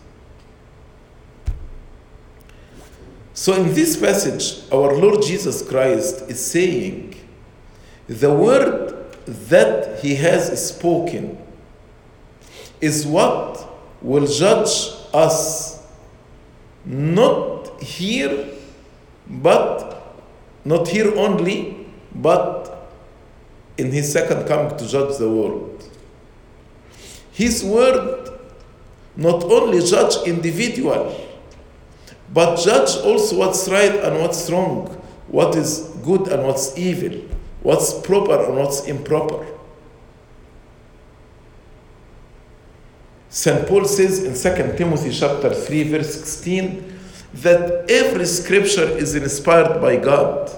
So, 3.40 3.54
in 3.54 3.74
this 3.74 3.96
passage, 3.96 4.70
our 4.70 4.94
Lord 4.98 5.22
Jesus 5.22 5.62
Christ 5.62 6.24
is 6.28 6.46
saying 6.46 7.16
the 8.06 8.34
word 8.34 9.16
that 9.26 10.02
he 10.02 10.16
has 10.16 10.68
spoken 10.68 11.38
is 12.82 13.08
what 13.08 13.66
will 14.02 14.28
judge 14.28 14.92
us 15.14 15.82
not 16.84 17.82
here, 17.82 18.46
but 19.26 20.18
not 20.66 20.90
here 20.90 21.16
only, 21.16 21.88
but 22.14 22.90
in 23.78 23.90
his 23.90 24.12
second 24.12 24.50
coming 24.50 24.78
to 24.78 24.86
judge 24.86 25.18
the 25.18 25.30
world. 25.30 25.90
His 27.32 27.64
word 27.64 28.38
not 29.16 29.46
only 29.46 29.80
judge 29.80 30.28
individual, 30.28 31.28
but 32.34 32.58
judge 32.58 32.96
also 33.04 33.38
what's 33.38 33.68
right 33.70 33.96
and 33.96 34.20
what's 34.20 34.50
wrong, 34.52 34.88
what 35.28 35.56
is 35.56 35.80
good 36.04 36.28
and 36.28 36.44
what's 36.44 36.78
evil, 36.78 37.20
what's 37.62 37.94
proper 38.02 38.44
and 38.46 38.58
what's 38.58 38.86
improper. 38.86 39.46
St. 43.30 43.68
Paul 43.68 43.86
says 43.86 44.24
in 44.24 44.34
2 44.34 44.78
Timothy 44.78 45.12
chapter 45.12 45.54
3 45.54 45.84
verse 45.84 46.16
16 46.16 47.00
that 47.36 47.90
every 47.90 48.26
scripture 48.26 48.90
is 48.98 49.16
inspired 49.16 49.80
by 49.80 49.98
God 49.98 50.50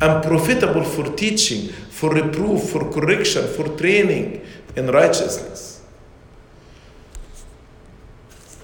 and 0.00 0.22
profitable 0.24 0.82
for 0.82 1.04
teaching, 1.14 1.68
for 1.68 2.14
reproof, 2.14 2.70
for 2.70 2.90
correction, 2.90 3.46
for 3.46 3.68
training 3.76 4.44
in 4.74 4.86
righteousness. 4.88 5.82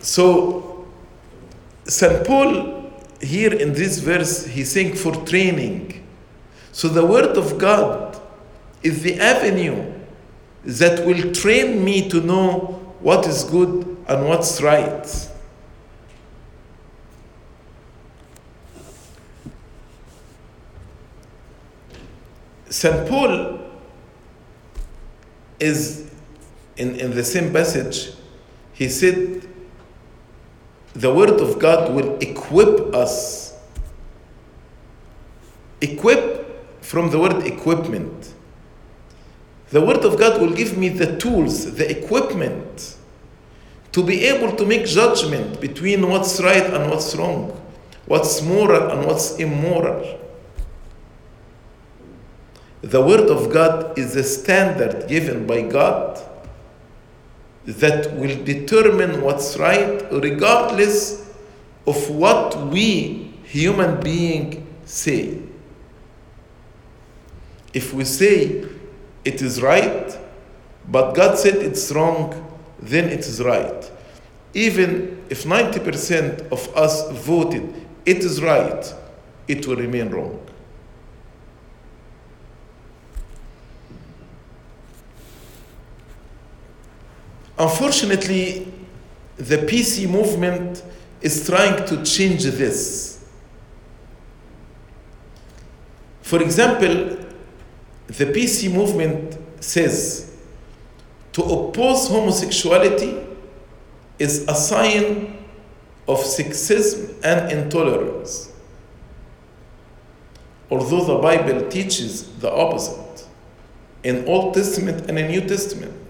So 0.01 0.78
St. 1.89 2.27
Paul 2.27 2.93
here 3.21 3.53
in 3.53 3.73
this 3.73 3.99
verse 3.99 4.47
he's 4.47 4.71
saying 4.71 4.95
for 4.95 5.15
training. 5.25 6.07
So 6.73 6.89
the 6.89 7.05
word 7.05 7.37
of 7.37 7.59
God 7.59 8.21
is 8.83 9.03
the 9.03 9.19
avenue 9.19 9.95
that 10.65 11.05
will 11.05 11.33
train 11.33 11.83
me 11.85 12.09
to 12.11 12.21
know 12.21 12.95
what 13.01 13.27
is 13.27 13.43
good 13.45 13.97
and 14.07 14.29
what's 14.29 14.61
right. 14.61 15.07
St. 22.69 23.09
Paul 23.09 23.61
is 25.59 26.11
in, 26.77 26.95
in 26.97 27.11
the 27.13 27.25
same 27.25 27.53
passage, 27.53 28.13
he 28.73 28.89
said, 28.89 29.49
the 30.99 31.13
word 31.13 31.41
of 31.41 31.59
God 31.59 31.95
will 31.95 32.19
equip 32.19 32.95
us. 32.95 33.57
Equip 35.81 36.83
from 36.83 37.11
the 37.11 37.19
word 37.19 37.47
equipment. 37.47 38.35
The 39.71 39.83
Word 39.83 40.05
of 40.05 40.19
God 40.19 40.41
will 40.41 40.55
give 40.55 40.79
me 40.79 40.89
the 40.89 41.19
tools, 41.19 41.75
the 41.75 41.91
equipment 41.91 42.97
to 43.93 44.03
be 44.03 44.25
able 44.25 44.57
to 44.57 44.65
make 44.65 44.87
judgment 44.87 45.61
between 45.61 46.09
what's 46.09 46.41
right 46.41 46.65
and 46.65 46.91
what's 46.91 47.15
wrong, 47.17 47.51
what's 48.07 48.41
moral 48.43 48.91
and 48.91 49.07
what's 49.07 49.37
immoral. 49.37 50.21
The 52.81 53.03
Word 53.03 53.29
of 53.29 53.53
God 53.53 53.99
is 53.99 54.17
a 54.17 54.23
standard 54.23 55.09
given 55.09 55.47
by 55.47 55.63
God 55.63 56.25
that 57.69 58.11
will 58.15 58.43
determine 58.45 59.21
what's 59.21 59.59
right 59.59 60.03
regardless 60.11 61.31
of 61.87 62.09
what 62.09 62.57
we 62.69 63.31
human 63.45 64.01
being 64.01 64.67
say. 64.87 65.43
If 67.75 67.93
we 67.93 68.05
say 68.05 68.65
it 69.25 69.43
is 69.43 69.61
right, 69.61 70.17
but 70.89 71.13
God 71.13 71.37
said 71.39 71.57
it's 71.57 71.93
wrong, 71.93 72.59
then 72.81 73.11
it 73.11 73.21
is 73.21 73.43
right. 73.43 73.91
Even 74.55 75.23
if 75.29 75.45
90% 75.45 76.51
of 76.51 76.75
us 76.75 77.11
voted 77.11 77.75
it 78.07 78.25
is 78.25 78.41
right, 78.41 78.95
it 79.47 79.67
will 79.67 79.77
remain 79.77 80.09
wrong. 80.09 80.48
Unfortunately, 87.59 88.73
the 89.37 89.57
PC 89.59 90.09
movement 90.09 90.83
is 91.21 91.47
trying 91.47 91.85
to 91.87 92.05
change 92.05 92.45
this. 92.45 93.25
For 96.23 96.43
example, 96.43 97.25
the 98.07 98.27
PC 98.27 98.73
movement 98.73 99.39
says 99.61 100.37
to 101.33 101.43
oppose 101.43 102.09
homosexuality 102.09 103.17
is 104.19 104.47
a 104.49 104.55
sign 104.55 105.39
of 106.07 106.19
sexism 106.19 107.15
and 107.23 107.53
intolerance. 107.53 108.53
Although 110.71 111.05
the 111.05 111.19
Bible 111.19 111.69
teaches 111.69 112.29
the 112.39 112.53
opposite 112.53 113.27
in 114.03 114.27
Old 114.27 114.55
Testament 114.55 115.09
and 115.09 115.19
in 115.19 115.29
New 115.29 115.41
Testament. 115.41 116.08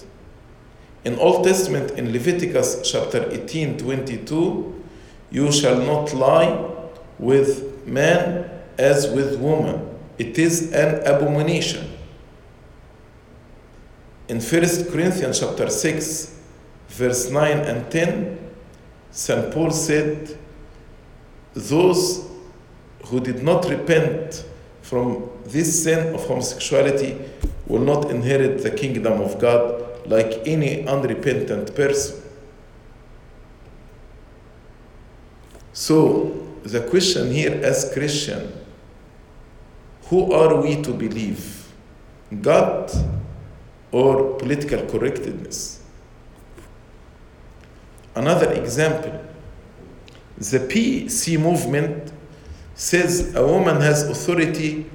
In 1.05 1.19
Old 1.19 1.45
Testament, 1.45 1.93
in 1.93 2.13
Leviticus 2.13 2.81
chapter 2.91 3.31
18 3.31 3.79
22, 3.79 4.85
you 5.31 5.53
shall 5.53 5.79
not 5.79 6.13
lie 6.13 6.71
with 7.19 7.87
man 7.87 8.51
as 8.79 9.09
with 9.11 9.39
woman. 9.39 9.97
It 10.19 10.39
is 10.39 10.73
an 10.73 11.07
abomination. 11.07 11.93
In 14.29 14.41
1 14.41 14.91
Corinthians 14.91 15.41
chapter 15.41 15.71
6, 15.71 16.41
verse 16.89 17.31
9 17.31 17.59
and 17.59 17.91
10, 17.91 18.39
St. 19.11 19.55
Paul 19.55 19.71
said, 19.71 20.37
Those 21.55 22.29
who 23.07 23.21
did 23.21 23.43
not 23.43 23.69
repent 23.69 24.45
from 24.83 25.31
this 25.45 25.85
sin 25.85 26.15
of 26.15 26.27
homosexuality 26.27 27.19
will 27.67 27.81
not 27.81 28.11
inherit 28.11 28.63
the 28.63 28.71
kingdom 28.71 29.21
of 29.21 29.39
God 29.39 29.88
like 30.09 30.47
any 30.47 30.87
unrepentant 30.87 31.75
person. 31.75 32.23
So, 35.73 36.47
the 36.65 36.81
question 36.81 37.31
here 37.31 37.61
as 37.63 37.93
Christian, 37.93 38.53
who 40.07 40.33
are 40.33 40.61
we 40.61 40.83
to 40.83 40.93
believe? 40.93 41.73
God 42.43 42.91
or 43.93 44.37
political 44.39 44.87
correctness? 44.87 45.83
Another 48.15 48.53
example, 48.53 49.25
the 50.37 50.59
PC 50.59 51.39
movement 51.39 52.13
says 52.75 53.35
a 53.35 53.47
woman 53.47 53.81
has 53.81 54.09
authority 54.09 54.87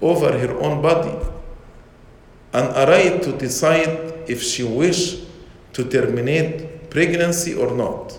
over 0.00 0.38
her 0.38 0.58
own 0.60 0.80
body 0.80 1.14
and 2.52 2.68
a 2.76 2.86
right 2.86 3.22
to 3.22 3.32
decide 3.32 4.28
if 4.28 4.42
she 4.42 4.62
wish 4.62 5.22
to 5.72 5.84
terminate 5.84 6.90
pregnancy 6.90 7.54
or 7.54 7.70
not. 7.72 8.18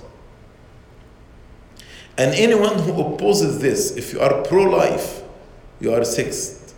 And 2.18 2.34
anyone 2.36 2.80
who 2.80 3.02
opposes 3.02 3.60
this, 3.60 3.98
if 3.98 4.14
you 4.14 4.20
are 4.20 4.42
pro 4.44 4.64
life, 4.64 5.24
you 5.80 5.94
are 5.94 6.02
sexist. 6.02 6.74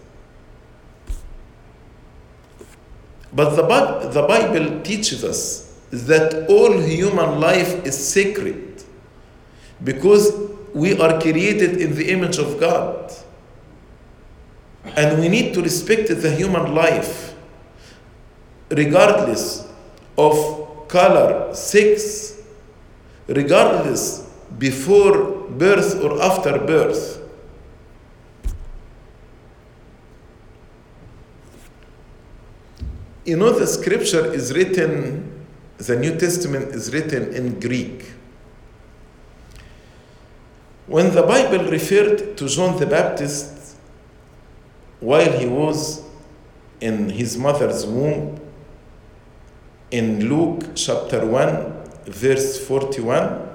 But 3.34 3.56
the, 3.56 4.10
the 4.10 4.22
Bible 4.22 4.82
teaches 4.82 5.24
us 5.24 5.80
that 5.92 6.48
all 6.50 6.80
human 6.80 7.39
life 7.39 7.86
is 7.86 7.98
sacred 7.98 8.84
because 9.84 10.32
we 10.74 10.98
are 11.00 11.20
created 11.20 11.78
in 11.78 11.96
the 11.96 12.10
image 12.12 12.38
of 12.38 12.60
God. 12.60 13.12
And 14.96 15.20
we 15.20 15.30
need 15.30 15.54
to 15.56 15.62
respect 15.62 16.10
the 16.10 16.32
human 16.32 16.74
life 16.76 17.33
regardless 18.69 19.67
of 20.17 20.88
color, 20.88 21.54
sex, 21.54 22.41
regardless 23.28 24.30
before 24.58 25.47
birth 25.49 26.02
or 26.04 26.22
after 26.22 26.59
birth. 26.59 27.20
You 33.26 33.38
know, 33.38 33.51
the 33.51 33.66
scripture 33.66 34.34
is 34.34 34.53
written, 34.53 35.45
the 35.78 35.95
New 35.95 36.18
Testament 36.18 36.76
is 36.76 36.93
written 36.93 37.34
in 37.34 37.59
Greek. 37.59 38.11
When 40.88 41.16
the 41.16 41.24
Bible 41.24 41.72
referred 41.72 42.38
to 42.38 42.47
John 42.49 42.78
the 42.78 42.86
Baptist 42.86 43.78
while 44.99 45.32
he 45.32 45.45
was 45.45 46.03
in 46.82 47.09
his 47.09 47.38
mother's 47.38 47.86
womb, 47.86 48.43
in 49.94 50.28
Luke 50.28 50.72
chapter 50.74 51.24
1, 51.24 51.72
verse 52.06 52.66
41, 52.68 53.48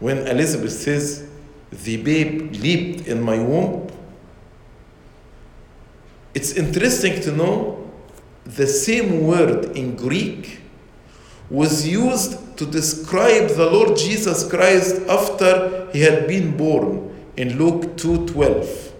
when 0.00 0.18
Elizabeth 0.28 0.70
says, 0.70 1.26
The 1.72 1.96
babe 1.96 2.52
leaped 2.56 3.08
in 3.08 3.22
my 3.22 3.38
womb, 3.38 3.90
it's 6.34 6.52
interesting 6.52 7.22
to 7.22 7.32
know 7.32 7.90
the 8.44 8.66
same 8.66 9.26
word 9.26 9.74
in 9.74 9.96
Greek 9.96 10.60
was 11.48 11.88
used 11.88 12.58
to 12.58 12.66
describe 12.66 13.48
the 13.48 13.70
Lord 13.70 13.96
Jesus 13.96 14.46
Christ 14.46 15.00
after 15.08 15.88
he 15.94 16.02
had 16.02 16.28
been 16.28 16.54
born 16.54 17.14
in 17.38 17.56
Luke 17.56 17.96
2:12. 17.96 18.92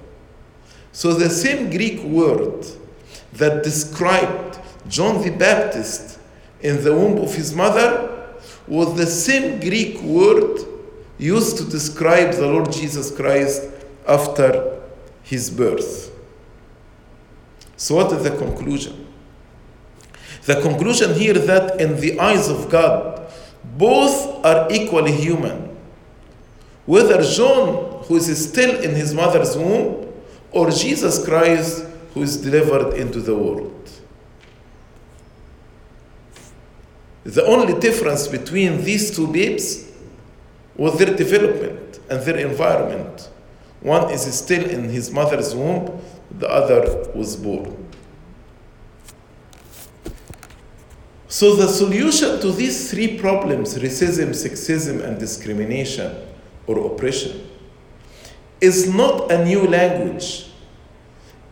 So 0.93 1.12
the 1.12 1.29
same 1.29 1.68
Greek 1.68 2.03
word 2.03 2.64
that 3.35 3.62
described 3.62 4.59
John 4.89 5.22
the 5.22 5.30
Baptist 5.30 6.18
in 6.61 6.82
the 6.82 6.95
womb 6.95 7.18
of 7.18 7.34
his 7.34 7.55
mother 7.55 8.34
was 8.66 8.97
the 8.97 9.07
same 9.07 9.61
Greek 9.61 10.01
word 10.03 10.61
used 11.18 11.57
to 11.59 11.64
describe 11.64 12.34
the 12.34 12.47
Lord 12.47 12.72
Jesus 12.72 13.14
Christ 13.14 13.68
after 14.07 14.80
his 15.22 15.51
birth. 15.51 16.12
So, 17.76 17.97
what 17.97 18.12
is 18.12 18.22
the 18.22 18.37
conclusion? 18.37 19.07
The 20.45 20.61
conclusion 20.61 21.14
here 21.14 21.34
that 21.34 21.80
in 21.80 22.01
the 22.01 22.18
eyes 22.20 22.49
of 22.49 22.70
God, 22.70 23.30
both 23.76 24.45
are 24.45 24.68
equally 24.70 25.12
human. 25.12 25.76
Whether 26.87 27.22
John, 27.22 28.05
who 28.05 28.16
is 28.16 28.49
still 28.49 28.80
in 28.80 28.95
his 28.95 29.12
mother's 29.12 29.57
womb, 29.57 30.12
or 30.53 30.70
Jesus 30.70 31.24
Christ, 31.24 31.84
who 32.14 32.22
is 32.22 32.37
delivered 32.37 32.95
into 32.95 33.20
the 33.20 33.34
world. 33.34 33.91
The 37.27 37.45
only 37.45 37.74
difference 37.81 38.29
between 38.29 38.85
these 38.85 39.14
two 39.14 39.27
babes 39.27 39.85
was 40.77 40.97
their 40.97 41.12
development 41.12 41.99
and 42.09 42.22
their 42.22 42.37
environment. 42.37 43.29
One 43.81 44.11
is 44.11 44.33
still 44.33 44.64
in 44.64 44.85
his 44.85 45.11
mother's 45.11 45.53
womb, 45.53 46.01
the 46.31 46.49
other 46.49 47.11
was 47.16 47.35
born. 47.35 47.85
So, 51.27 51.57
the 51.57 51.66
solution 51.66 52.41
to 52.43 52.53
these 52.53 52.93
three 52.93 53.18
problems 53.18 53.77
racism, 53.77 54.29
sexism, 54.29 55.03
and 55.03 55.18
discrimination 55.18 56.14
or 56.68 56.93
oppression 56.93 57.45
is 58.61 58.89
not 58.95 59.33
a 59.33 59.45
new 59.45 59.66
language, 59.66 60.49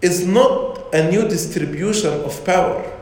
is 0.00 0.24
not 0.24 0.94
a 0.94 1.10
new 1.10 1.26
distribution 1.26 2.12
of 2.22 2.44
power. 2.44 2.93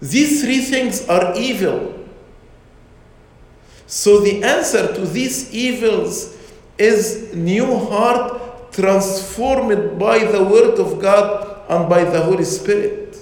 These 0.00 0.42
three 0.42 0.60
things 0.60 1.08
are 1.08 1.34
evil. 1.36 1.94
So, 3.86 4.20
the 4.20 4.42
answer 4.44 4.94
to 4.94 5.06
these 5.06 5.52
evils 5.52 6.36
is 6.76 7.34
new 7.34 7.78
heart 7.88 8.72
transformed 8.72 9.98
by 9.98 10.20
the 10.24 10.44
Word 10.44 10.78
of 10.78 11.00
God 11.00 11.64
and 11.68 11.88
by 11.88 12.04
the 12.04 12.22
Holy 12.22 12.44
Spirit. 12.44 13.16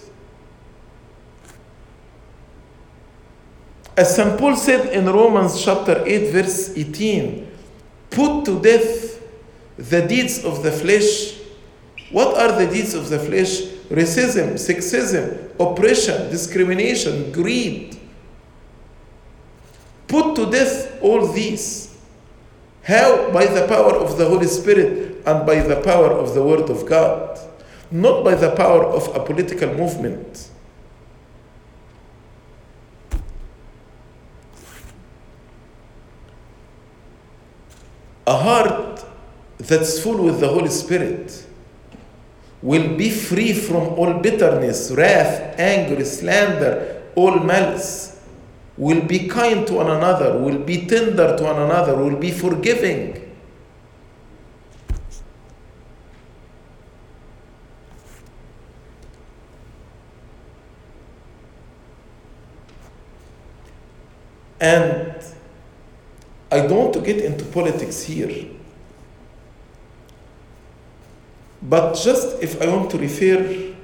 As 3.97 4.15
St. 4.15 4.39
Paul 4.39 4.57
said 4.57 4.93
in 4.93 5.07
Romans 5.07 5.65
chapter 5.65 6.03
8, 6.05 6.31
verse 6.31 6.77
18, 6.77 7.51
put 8.11 8.45
to 8.45 8.61
death 8.61 9.23
the 9.79 10.07
deeds 10.07 10.45
of 10.45 10.63
the 10.63 10.71
flesh. 10.71 11.39
What 12.11 12.37
are 12.37 12.59
the 12.59 12.71
deeds 12.71 12.93
of 12.93 13.09
the 13.09 13.19
flesh? 13.19 13.76
Racism, 13.89 14.55
sexism, 14.55 15.51
oppression, 15.61 16.29
discrimination, 16.31 17.31
greed. 17.31 17.97
Put 20.09 20.35
to 20.37 20.51
death 20.51 20.99
all 21.01 21.27
these. 21.27 21.97
How? 22.83 23.31
By 23.31 23.47
the 23.47 23.67
power 23.69 23.95
of 23.95 24.19
the 24.19 24.29
Holy 24.29 24.47
Spirit 24.47 25.23
and 25.27 25.47
by 25.47 25.61
the 25.61 25.81
power 25.83 26.13
of 26.13 26.35
the 26.35 26.43
Word 26.43 26.69
of 26.71 26.87
God, 26.87 27.39
not 27.91 28.25
by 28.25 28.35
the 28.35 28.55
power 28.57 28.85
of 28.85 29.15
a 29.15 29.25
political 29.25 29.73
movement. 29.75 30.51
A 38.27 38.37
heart 38.37 39.05
that's 39.59 40.01
full 40.01 40.25
with 40.25 40.41
the 40.41 40.49
Holy 40.49 40.69
Spirit 40.69 41.46
will 42.63 42.97
be 42.97 43.11
free 43.11 43.53
from 43.53 43.89
all 43.99 44.15
bitterness, 44.15 44.91
wrath, 44.93 45.59
anger, 45.59 46.05
slander, 46.05 47.03
all 47.15 47.39
malice, 47.41 48.21
will 48.77 49.03
be 49.03 49.29
kind 49.29 49.67
to 49.67 49.75
one 49.75 49.91
another, 49.91 50.39
will 50.39 50.59
be 50.59 50.87
tender 50.87 51.37
to 51.37 51.43
one 51.45 51.61
another, 51.61 51.97
will 51.97 52.17
be 52.17 52.31
forgiving. 52.31 53.23
And 64.59 65.15
I 66.51 66.67
don't 66.67 66.77
want 66.77 66.95
to 66.95 67.01
get 67.01 67.19
into 67.19 67.45
politics 67.45 68.03
here. 68.03 68.49
But 71.69 71.95
just 71.95 72.43
if 72.43 72.63
I 72.63 72.69
want 72.69 72.91
to 72.93 72.99
refer 72.99 73.75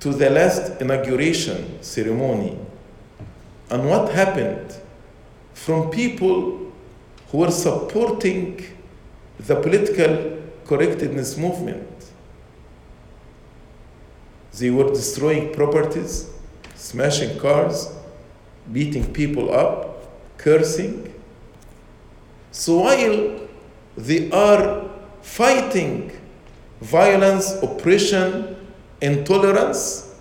to 0.00 0.12
the 0.12 0.28
last 0.28 0.80
inauguration 0.82 1.82
ceremony 1.82 2.58
and 3.70 3.88
what 3.88 4.12
happened 4.12 4.76
from 5.54 5.90
people 5.90 6.72
who 7.28 7.38
were 7.38 7.50
supporting 7.50 8.64
the 9.38 9.56
political 9.56 10.42
correctness 10.66 11.36
movement. 11.36 11.88
They 14.58 14.70
were 14.70 14.88
destroying 14.90 15.52
properties, 15.52 16.30
smashing 16.74 17.38
cars, 17.38 17.92
beating 18.72 19.12
people 19.12 19.52
up, 19.54 20.08
cursing. 20.38 21.14
So 22.52 22.80
while 22.80 23.48
they 23.96 24.30
are 24.30 24.90
fighting 25.22 26.12
violence, 26.80 27.52
oppression, 27.62 28.56
intolerance, 29.00 30.14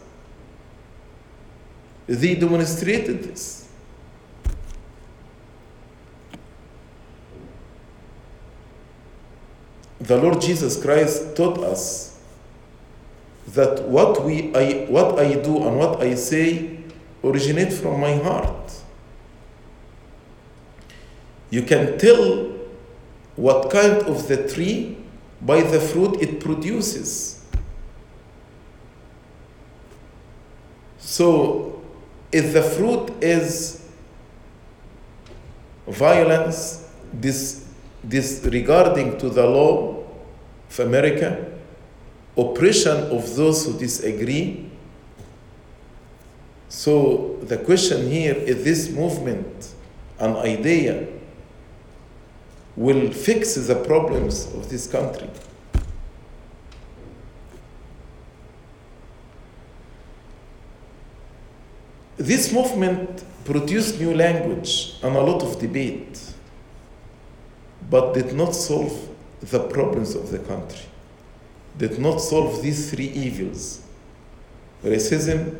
they 2.07 2.35
demonstrated 2.35 3.23
this. 3.23 3.69
The 9.99 10.17
Lord 10.17 10.41
Jesus 10.41 10.81
Christ 10.81 11.35
taught 11.35 11.59
us 11.59 12.19
that 13.47 13.83
what, 13.83 14.23
we, 14.25 14.53
I, 14.53 14.85
what 14.89 15.17
I 15.17 15.35
do 15.35 15.65
and 15.65 15.77
what 15.77 16.01
I 16.01 16.15
say 16.15 16.79
originate 17.23 17.71
from 17.71 18.01
my 18.01 18.15
heart. 18.15 18.81
You 21.49 21.61
can 21.61 21.97
tell 21.97 22.51
what 23.35 23.71
kind 23.71 23.93
of 24.03 24.27
the 24.27 24.49
tree 24.49 24.97
by 25.45 25.61
the 25.61 25.79
fruit 25.79 26.21
it 26.21 26.39
produces. 26.39 27.43
So, 30.97 31.81
if 32.31 32.53
the 32.53 32.63
fruit 32.63 33.11
is 33.21 33.87
violence, 35.87 36.89
dis, 37.19 37.65
disregarding 38.07 39.17
to 39.19 39.29
the 39.29 39.45
law 39.45 40.03
of 40.69 40.79
America, 40.79 41.53
oppression 42.37 42.97
of 43.11 43.35
those 43.35 43.65
who 43.65 43.77
disagree. 43.77 44.69
So 46.69 47.37
the 47.43 47.57
question 47.57 48.09
here 48.09 48.33
is 48.33 48.63
this 48.63 48.89
movement 48.89 49.73
an 50.19 50.35
idea 50.37 51.07
will 52.75 53.11
fix 53.11 53.55
the 53.55 53.75
problems 53.75 54.45
of 54.53 54.69
this 54.69 54.87
country. 54.87 55.29
This 62.17 62.53
movement 62.53 63.23
produced 63.43 63.99
new 63.99 64.13
language 64.15 64.95
and 65.03 65.15
a 65.15 65.21
lot 65.21 65.43
of 65.43 65.59
debate, 65.59 66.19
but 67.89 68.13
did 68.13 68.33
not 68.33 68.55
solve 68.55 69.09
the 69.41 69.59
problems 69.59 70.15
of 70.15 70.31
the 70.31 70.39
country, 70.39 70.85
did 71.77 71.99
not 71.99 72.19
solve 72.19 72.61
these 72.61 72.89
three 72.89 73.09
evils 73.09 73.81
racism, 74.83 75.55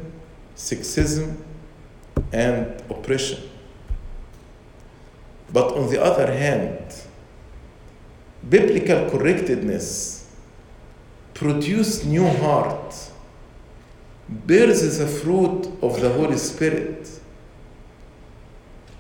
sexism, 0.56 1.38
and 2.32 2.82
oppression. 2.90 3.40
But 5.52 5.76
on 5.76 5.90
the 5.90 6.04
other 6.04 6.32
hand, 6.32 7.03
biblical 8.50 9.10
correctedness 9.10 10.30
produces 11.34 12.06
new 12.06 12.28
heart, 12.28 12.96
bears 14.30 14.98
the 14.98 15.08
fruit 15.08 15.68
of 15.82 16.00
the 16.02 16.12
Holy 16.14 16.38
Spirit, 16.38 17.20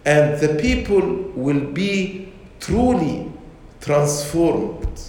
and 0.05 0.39
the 0.39 0.59
people 0.61 1.01
will 1.35 1.71
be 1.71 2.33
truly 2.59 3.31
transformed. 3.79 5.01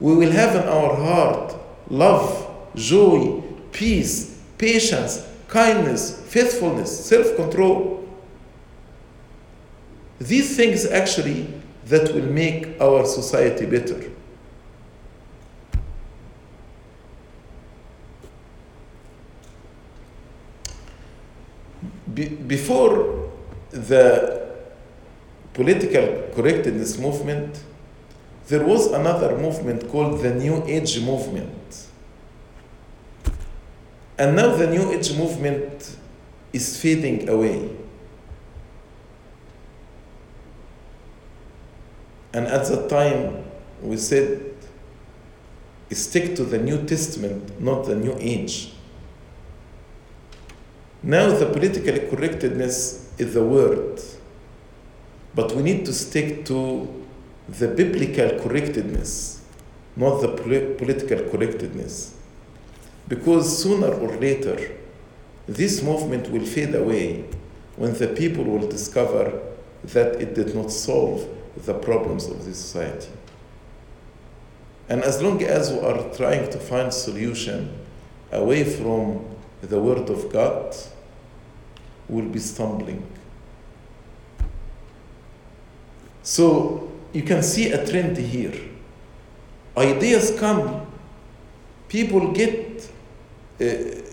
We 0.00 0.16
will 0.16 0.32
have 0.32 0.56
in 0.56 0.68
our 0.68 0.96
heart 0.96 1.54
love, 1.88 2.50
joy, 2.74 3.42
peace, 3.72 4.40
patience, 4.58 5.26
kindness, 5.48 6.22
faithfulness, 6.26 7.06
self 7.06 7.36
control. 7.36 8.08
These 10.18 10.56
things 10.56 10.86
actually 10.86 11.61
that 11.86 12.14
will 12.14 12.30
make 12.30 12.80
our 12.80 13.04
society 13.04 13.66
better. 13.66 14.10
Be- 22.14 22.28
before 22.28 23.30
the 23.70 24.50
political 25.54 26.28
correctness 26.34 26.98
movement, 26.98 27.62
there 28.48 28.64
was 28.64 28.86
another 28.92 29.36
movement 29.38 29.88
called 29.88 30.20
the 30.22 30.34
New 30.34 30.62
Age 30.66 31.00
movement. 31.00 31.86
And 34.18 34.36
now 34.36 34.54
the 34.54 34.66
New 34.66 34.92
Age 34.92 35.16
movement 35.16 35.96
is 36.52 36.80
fading 36.80 37.28
away. 37.28 37.81
And 42.32 42.46
at 42.46 42.66
that 42.66 42.88
time, 42.88 43.44
we 43.82 43.96
said, 43.96 44.54
stick 45.90 46.34
to 46.36 46.44
the 46.44 46.58
New 46.58 46.84
Testament, 46.86 47.60
not 47.60 47.84
the 47.84 47.96
New 47.96 48.16
Age. 48.18 48.72
Now, 51.02 51.28
the 51.36 51.46
political 51.46 51.98
correctness 52.08 53.12
is 53.18 53.34
the 53.34 53.44
word, 53.44 54.00
but 55.34 55.52
we 55.52 55.62
need 55.62 55.84
to 55.86 55.92
stick 55.92 56.44
to 56.46 56.88
the 57.48 57.68
biblical 57.68 58.38
correctness, 58.38 59.42
not 59.96 60.20
the 60.20 60.28
political 60.78 61.28
correctness. 61.28 62.14
Because 63.08 63.62
sooner 63.62 63.88
or 63.88 64.16
later, 64.16 64.78
this 65.46 65.82
movement 65.82 66.30
will 66.30 66.46
fade 66.46 66.74
away 66.74 67.24
when 67.76 67.92
the 67.94 68.08
people 68.08 68.44
will 68.44 68.68
discover 68.68 69.42
that 69.84 70.20
it 70.20 70.34
did 70.34 70.54
not 70.54 70.70
solve 70.70 71.28
the 71.56 71.74
problems 71.74 72.26
of 72.26 72.44
this 72.44 72.58
society. 72.58 73.10
And 74.88 75.02
as 75.02 75.22
long 75.22 75.42
as 75.42 75.70
we 75.72 75.78
are 75.80 76.02
trying 76.14 76.50
to 76.50 76.58
find 76.58 76.92
solution 76.92 77.78
away 78.30 78.64
from 78.64 79.24
the 79.62 79.80
Word 79.80 80.10
of 80.10 80.32
God, 80.32 80.74
we'll 82.08 82.28
be 82.28 82.38
stumbling. 82.38 83.06
So 86.22 86.90
you 87.12 87.22
can 87.22 87.42
see 87.42 87.72
a 87.72 87.86
trend 87.86 88.16
here. 88.16 88.54
Ideas 89.76 90.38
come, 90.38 90.86
people 91.88 92.32
get 92.32 92.90
uh, 93.60 93.64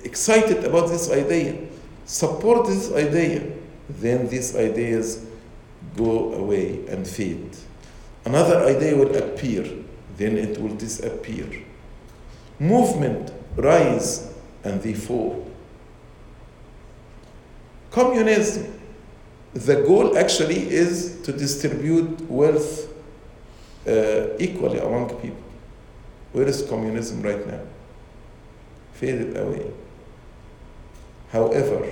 excited 0.03 0.63
about 0.63 0.89
this 0.89 1.11
idea, 1.11 1.57
support 2.05 2.67
this 2.67 2.91
idea, 2.93 3.51
then 3.89 4.29
these 4.29 4.55
ideas 4.55 5.25
go 5.99 6.33
away 6.33 6.85
and 6.87 7.05
fade. 7.05 7.55
Another 8.25 8.65
idea 8.65 8.95
will 8.95 9.15
appear, 9.15 9.63
then 10.17 10.37
it 10.37 10.57
will 10.57 10.75
disappear. 10.75 11.47
Movement 12.59 13.31
rise 13.55 14.33
and 14.63 14.81
they 14.81 14.93
fall. 14.93 15.45
Communism, 17.91 18.79
the 19.53 19.75
goal 19.81 20.17
actually 20.17 20.69
is 20.69 21.21
to 21.23 21.33
distribute 21.33 22.21
wealth 22.29 22.87
uh, 23.87 24.27
equally 24.39 24.79
among 24.79 25.09
people. 25.21 25.43
Where 26.31 26.47
is 26.47 26.61
communism 26.69 27.21
right 27.21 27.45
now? 27.45 27.61
Faded 28.93 29.35
away. 29.35 29.71
However, 31.31 31.89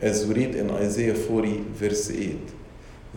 as 0.00 0.26
we 0.26 0.34
read 0.34 0.54
in 0.54 0.70
Isaiah 0.70 1.14
40, 1.14 1.58
verse 1.62 2.10
8, 2.10 2.38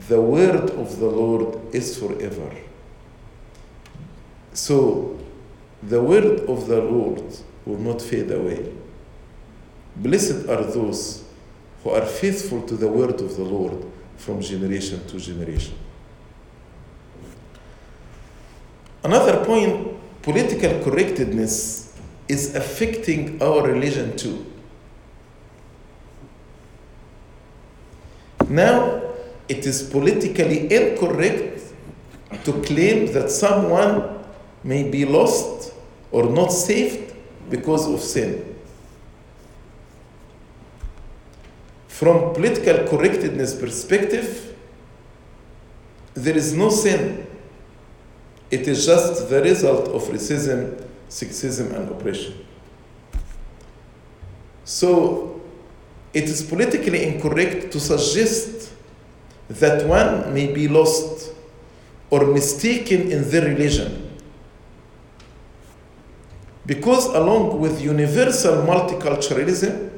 the 0.07 0.21
word 0.21 0.69
of 0.71 0.99
the 0.99 1.05
Lord 1.05 1.73
is 1.73 1.97
forever. 1.97 2.51
So, 4.53 5.19
the 5.83 6.01
word 6.01 6.41
of 6.49 6.67
the 6.67 6.81
Lord 6.81 7.23
will 7.65 7.77
not 7.77 8.01
fade 8.01 8.31
away. 8.31 8.73
Blessed 9.95 10.47
are 10.49 10.63
those 10.63 11.23
who 11.83 11.91
are 11.91 12.05
faithful 12.05 12.61
to 12.63 12.75
the 12.75 12.87
word 12.87 13.21
of 13.21 13.35
the 13.35 13.43
Lord 13.43 13.85
from 14.17 14.41
generation 14.41 15.05
to 15.07 15.19
generation. 15.19 15.75
Another 19.03 19.43
point 19.43 19.97
political 20.21 20.83
correctness 20.83 21.97
is 22.27 22.55
affecting 22.55 23.41
our 23.41 23.67
religion 23.67 24.15
too. 24.15 24.45
Now, 28.47 29.10
it 29.51 29.65
is 29.65 29.83
politically 29.83 30.73
incorrect 30.73 31.61
to 32.45 32.53
claim 32.61 33.11
that 33.11 33.29
someone 33.29 34.23
may 34.63 34.89
be 34.89 35.03
lost 35.03 35.73
or 36.09 36.23
not 36.29 36.53
saved 36.53 37.13
because 37.49 37.85
of 37.85 37.99
sin. 37.99 38.55
From 41.89 42.33
political 42.33 42.87
correctness 42.87 43.53
perspective, 43.53 44.55
there 46.13 46.37
is 46.37 46.53
no 46.53 46.69
sin. 46.69 47.27
It 48.49 48.69
is 48.69 48.85
just 48.85 49.29
the 49.29 49.41
result 49.41 49.89
of 49.89 50.01
racism, 50.03 50.81
sexism, 51.09 51.75
and 51.75 51.91
oppression. 51.91 52.45
So, 54.63 55.41
it 56.13 56.23
is 56.23 56.41
politically 56.41 57.03
incorrect 57.03 57.73
to 57.73 57.81
suggest 57.81 58.71
that 59.59 59.85
one 59.87 60.33
may 60.33 60.51
be 60.51 60.67
lost 60.67 61.33
or 62.09 62.25
mistaken 62.25 63.11
in 63.11 63.29
their 63.29 63.45
religion. 63.45 64.09
Because, 66.65 67.07
along 67.07 67.59
with 67.59 67.81
universal 67.81 68.63
multiculturalism, 68.63 69.89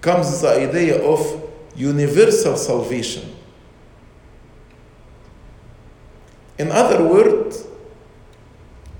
comes 0.00 0.40
the 0.40 0.48
idea 0.68 1.02
of 1.02 1.42
universal 1.74 2.56
salvation. 2.56 3.34
In 6.58 6.70
other 6.70 7.02
words, 7.02 7.66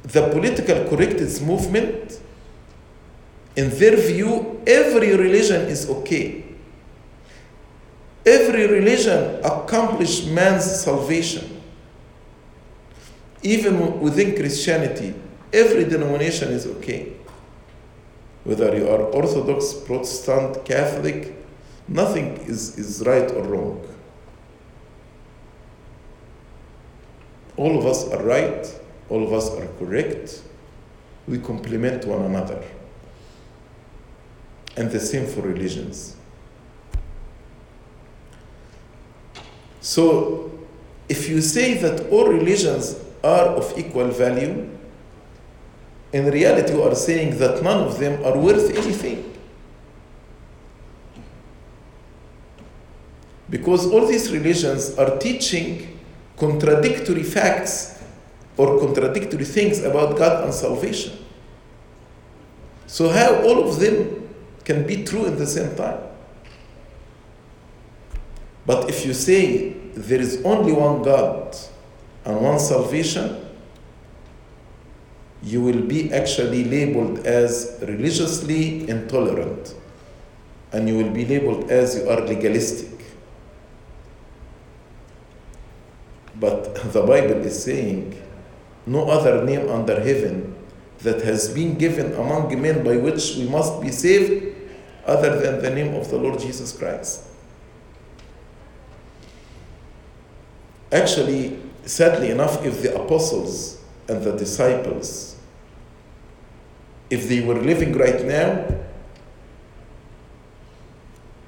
the 0.02 0.28
political 0.30 0.88
correctness 0.88 1.40
movement, 1.40 2.20
in 3.56 3.68
their 3.70 3.96
view, 3.96 4.60
every 4.66 5.14
religion 5.16 5.62
is 5.62 5.88
okay. 5.88 6.41
Every 8.24 8.66
religion 8.68 9.40
accomplishes 9.44 10.26
man's 10.28 10.64
salvation. 10.64 11.60
Even 13.42 14.00
within 14.00 14.36
Christianity, 14.36 15.14
every 15.52 15.84
denomination 15.84 16.52
is 16.52 16.66
okay. 16.66 17.12
Whether 18.44 18.76
you 18.76 18.88
are 18.88 19.02
Orthodox, 19.02 19.74
Protestant, 19.74 20.64
Catholic, 20.64 21.34
nothing 21.88 22.36
is, 22.38 22.78
is 22.78 23.02
right 23.04 23.30
or 23.32 23.42
wrong. 23.42 23.88
All 27.56 27.78
of 27.78 27.86
us 27.86 28.08
are 28.12 28.22
right, 28.22 28.80
all 29.08 29.24
of 29.24 29.32
us 29.32 29.50
are 29.50 29.66
correct. 29.78 30.42
We 31.26 31.38
complement 31.38 32.04
one 32.04 32.22
another. 32.22 32.62
And 34.76 34.90
the 34.90 35.00
same 35.00 35.26
for 35.26 35.42
religions. 35.42 36.16
So, 39.82 40.50
if 41.08 41.28
you 41.28 41.42
say 41.42 41.74
that 41.74 42.08
all 42.08 42.28
religions 42.28 42.98
are 43.24 43.48
of 43.48 43.76
equal 43.76 44.08
value, 44.08 44.70
in 46.12 46.26
reality, 46.26 46.72
you 46.72 46.82
are 46.82 46.94
saying 46.94 47.38
that 47.38 47.62
none 47.64 47.80
of 47.80 47.98
them 47.98 48.24
are 48.24 48.38
worth 48.38 48.70
anything. 48.76 49.34
Because 53.50 53.86
all 53.86 54.06
these 54.06 54.30
religions 54.32 54.96
are 54.96 55.18
teaching 55.18 55.98
contradictory 56.36 57.24
facts 57.24 58.02
or 58.56 58.78
contradictory 58.78 59.44
things 59.44 59.82
about 59.82 60.16
God 60.16 60.44
and 60.44 60.54
salvation. 60.54 61.18
So, 62.86 63.08
how 63.08 63.42
all 63.42 63.68
of 63.68 63.80
them 63.80 64.28
can 64.64 64.86
be 64.86 65.02
true 65.02 65.26
at 65.26 65.38
the 65.38 65.46
same 65.46 65.74
time? 65.74 66.11
But 68.64 68.88
if 68.88 69.04
you 69.04 69.14
say 69.14 69.70
there 69.94 70.20
is 70.20 70.42
only 70.44 70.72
one 70.72 71.02
God 71.02 71.56
and 72.24 72.40
one 72.40 72.58
salvation, 72.58 73.48
you 75.42 75.60
will 75.60 75.82
be 75.82 76.12
actually 76.12 76.64
labeled 76.64 77.26
as 77.26 77.78
religiously 77.82 78.88
intolerant 78.88 79.74
and 80.72 80.88
you 80.88 80.96
will 80.96 81.10
be 81.10 81.26
labeled 81.26 81.70
as 81.70 81.96
you 81.96 82.08
are 82.08 82.20
legalistic. 82.20 82.90
But 86.38 86.92
the 86.92 87.02
Bible 87.02 87.44
is 87.44 87.62
saying, 87.62 88.20
no 88.86 89.08
other 89.08 89.44
name 89.44 89.68
under 89.68 90.00
heaven 90.00 90.54
that 91.00 91.22
has 91.22 91.52
been 91.52 91.76
given 91.76 92.12
among 92.14 92.60
men 92.60 92.84
by 92.84 92.96
which 92.96 93.36
we 93.36 93.48
must 93.48 93.80
be 93.82 93.90
saved 93.90 94.54
other 95.04 95.40
than 95.40 95.60
the 95.60 95.70
name 95.70 95.94
of 95.94 96.08
the 96.10 96.16
Lord 96.16 96.38
Jesus 96.38 96.76
Christ. 96.76 97.24
Actually, 100.92 101.58
sadly 101.86 102.30
enough, 102.30 102.64
if 102.64 102.82
the 102.82 102.94
apostles 102.94 103.80
and 104.08 104.22
the 104.22 104.36
disciples, 104.36 105.36
if 107.08 107.28
they 107.28 107.40
were 107.40 107.54
living 107.54 107.96
right 107.96 108.22
now, 108.24 108.66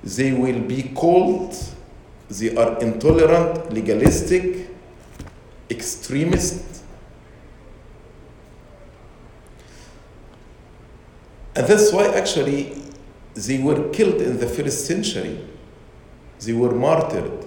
they 0.02 0.32
will 0.32 0.60
be 0.60 0.84
called, 0.94 1.54
they 2.30 2.56
are 2.56 2.78
intolerant, 2.80 3.70
legalistic, 3.72 4.68
extremist. 5.70 6.82
And 11.54 11.66
that's 11.66 11.92
why 11.92 12.08
actually 12.14 12.82
they 13.34 13.58
were 13.58 13.90
killed 13.90 14.20
in 14.22 14.38
the 14.38 14.46
first 14.46 14.86
century. 14.86 15.46
They 16.40 16.52
were 16.52 16.74
martyred 16.74 17.46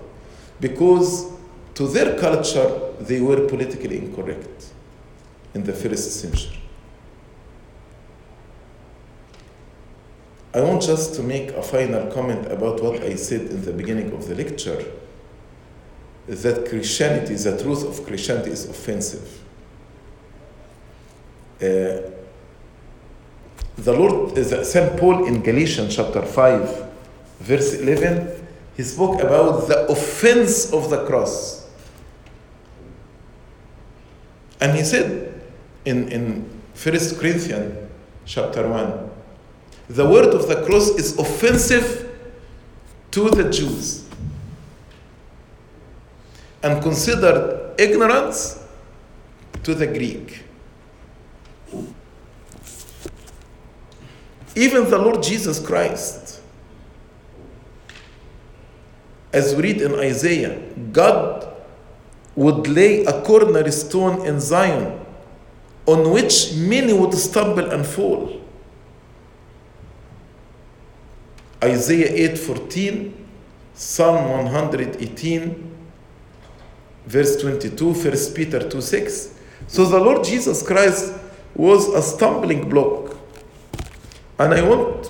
because 0.59 1.36
to 1.77 1.87
their 1.87 2.17
culture 2.17 2.67
they 2.99 3.21
were 3.21 3.47
politically 3.47 3.99
incorrect 3.99 4.73
in 5.53 5.63
the 5.63 5.73
first 5.73 6.19
century. 6.19 6.59
I 10.55 10.61
want 10.61 10.81
just 10.81 11.13
to 11.15 11.21
make 11.21 11.51
a 11.51 11.61
final 11.61 12.11
comment 12.11 12.51
about 12.51 12.81
what 12.81 13.03
I 13.03 13.13
said 13.13 13.41
in 13.41 13.63
the 13.63 13.73
beginning 13.73 14.11
of 14.11 14.27
the 14.27 14.33
lecture 14.33 14.91
that 16.25 16.67
Christianity, 16.67 17.35
the 17.35 17.61
truth 17.61 17.85
of 17.85 18.07
Christianity 18.07 18.49
is 18.49 18.65
offensive. 18.67 19.39
Uh, 21.61 22.09
the 23.77 23.93
Lord, 23.93 24.33
the 24.33 24.65
St. 24.65 24.99
Paul 24.99 25.27
in 25.27 25.43
Galatians 25.43 25.95
chapter 25.95 26.23
5, 26.23 26.89
verse 27.41 27.75
11, 27.75 28.47
he 28.75 28.81
spoke 28.81 29.21
about 29.21 29.67
the 29.67 29.85
offense 29.91 30.73
of 30.73 30.89
the 30.89 31.05
cross. 31.05 31.56
And 34.59 34.75
he 34.75 34.83
said 34.83 35.41
in, 35.85 36.09
in 36.09 36.41
1 36.73 37.19
Corinthians 37.19 37.89
chapter 38.25 38.67
1, 38.67 39.09
the 39.89 40.07
word 40.07 40.33
of 40.33 40.47
the 40.47 40.65
cross 40.65 40.89
is 40.89 41.17
offensive 41.17 42.03
to 43.11 43.29
the 43.29 43.49
Jews 43.49 44.07
and 46.61 46.81
considered 46.81 47.75
ignorance 47.79 48.63
to 49.63 49.73
the 49.73 49.87
Greek. 49.87 50.43
Even 54.55 54.89
the 54.89 54.97
Lord 54.97 55.21
Jesus 55.21 55.59
Christ, 55.65 56.41
as 59.31 59.55
we 59.55 59.63
read 59.63 59.81
in 59.81 59.93
Isaiah, 59.95 60.59
God 60.91 61.56
would 62.37 62.67
lay 62.67 63.03
a 63.03 63.21
cornerstone 63.23 64.25
in 64.25 64.39
Zion 64.39 65.03
on 65.87 66.11
which 66.11 66.53
many 66.53 66.93
would 66.93 67.13
stumble 67.15 67.71
and 67.71 67.85
fall. 67.85 68.39
Isaiah 71.63 72.29
8:14, 72.35 73.11
Psalm 73.73 74.29
118, 74.29 75.75
verse 77.07 77.41
22, 77.41 77.93
1 77.93 78.33
Peter 78.35 78.69
2 78.69 78.81
6. 78.81 79.33
So 79.67 79.85
the 79.85 79.99
Lord 79.99 80.23
Jesus 80.23 80.61
Christ 80.61 81.13
was 81.55 81.89
a 81.89 82.03
stumbling 82.03 82.69
block. 82.69 83.17
And 84.37 84.53
I 84.53 84.61
want 84.61 85.09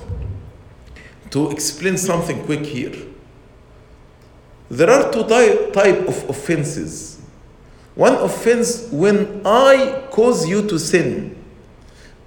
to 1.31 1.51
explain 1.51 1.97
something 1.97 2.45
quick 2.45 2.65
here. 2.65 2.95
There 4.69 4.89
are 4.89 5.11
two 5.11 5.27
type, 5.27 5.73
type 5.73 6.07
of 6.07 6.29
offenses. 6.29 7.16
One 7.97 8.13
offense 8.13 8.87
when 8.91 9.41
I 9.43 10.03
cause 10.11 10.47
you 10.47 10.67
to 10.69 10.77
sin. 10.77 11.35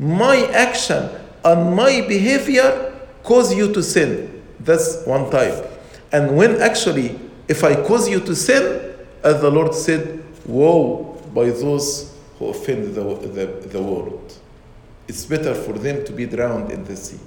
My 0.00 0.46
action 0.46 1.08
and 1.44 1.76
my 1.76 2.00
behavior 2.08 2.92
cause 3.22 3.54
you 3.54 3.72
to 3.72 3.80
sin. 3.80 4.42
That's 4.58 5.06
one 5.06 5.30
type. 5.30 5.64
And 6.10 6.36
when 6.36 6.60
actually, 6.60 7.20
if 7.46 7.62
I 7.62 7.76
cause 7.86 8.08
you 8.08 8.18
to 8.18 8.34
sin, 8.34 8.96
as 9.22 9.40
the 9.40 9.48
Lord 9.50 9.72
said, 9.72 10.24
woe 10.44 11.22
by 11.32 11.50
those 11.50 12.18
who 12.40 12.46
offend 12.48 12.96
the, 12.96 13.02
the, 13.04 13.68
the 13.68 13.80
world. 13.80 14.34
It's 15.06 15.24
better 15.24 15.54
for 15.54 15.74
them 15.74 16.04
to 16.04 16.12
be 16.12 16.26
drowned 16.26 16.72
in 16.72 16.82
the 16.82 16.96
sea. 16.96 17.20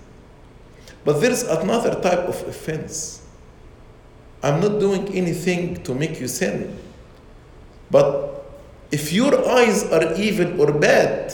But 1.06 1.22
there's 1.22 1.44
another 1.44 2.02
type 2.02 2.28
of 2.28 2.46
offense. 2.46 3.26
I'm 4.42 4.60
not 4.60 4.82
doing 4.82 5.08
anything 5.16 5.82
to 5.84 5.96
make 5.96 6.20
you 6.20 6.28
sin. 6.28 6.78
But 7.90 8.33
if 8.94 9.12
your 9.12 9.50
eyes 9.50 9.92
are 9.92 10.14
evil 10.14 10.62
or 10.62 10.72
bad 10.72 11.34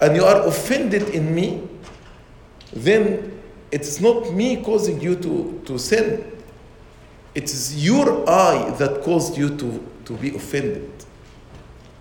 and 0.00 0.16
you 0.16 0.24
are 0.24 0.48
offended 0.48 1.10
in 1.10 1.32
me, 1.32 1.62
then 2.72 3.40
it's 3.70 4.00
not 4.00 4.32
me 4.34 4.64
causing 4.64 5.00
you 5.00 5.14
to, 5.14 5.62
to 5.64 5.78
sin. 5.78 6.24
It 7.36 7.44
is 7.44 7.86
your 7.86 8.28
eye 8.28 8.74
that 8.78 9.02
caused 9.04 9.38
you 9.38 9.56
to, 9.58 9.86
to 10.06 10.16
be 10.16 10.34
offended. 10.34 10.90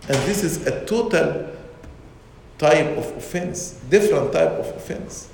And 0.09 0.17
this 0.25 0.43
is 0.43 0.65
a 0.65 0.83
total 0.87 1.55
type 2.57 2.97
of 2.97 3.05
offense, 3.17 3.79
different 3.91 4.33
type 4.33 4.49
of 4.49 4.65
offense. 4.75 5.29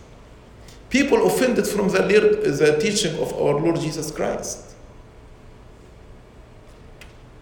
People 0.90 1.26
offended 1.26 1.66
from 1.68 1.88
the, 1.88 2.00
the 2.02 2.78
teaching 2.82 3.18
of 3.18 3.32
our 3.32 3.54
Lord 3.54 3.80
Jesus 3.80 4.12
Christ. 4.12 4.76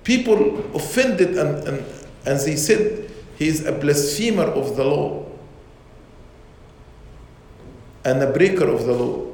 People 0.03 0.75
offended 0.75 1.35
and, 1.35 1.67
and, 1.67 2.01
and 2.25 2.39
they 2.39 2.55
said 2.55 3.09
he 3.37 3.47
is 3.47 3.65
a 3.65 3.71
blasphemer 3.71 4.43
of 4.43 4.75
the 4.75 4.83
law 4.83 5.25
and 8.05 8.21
a 8.21 8.31
breaker 8.31 8.67
of 8.67 8.85
the 8.85 8.93
law. 8.93 9.25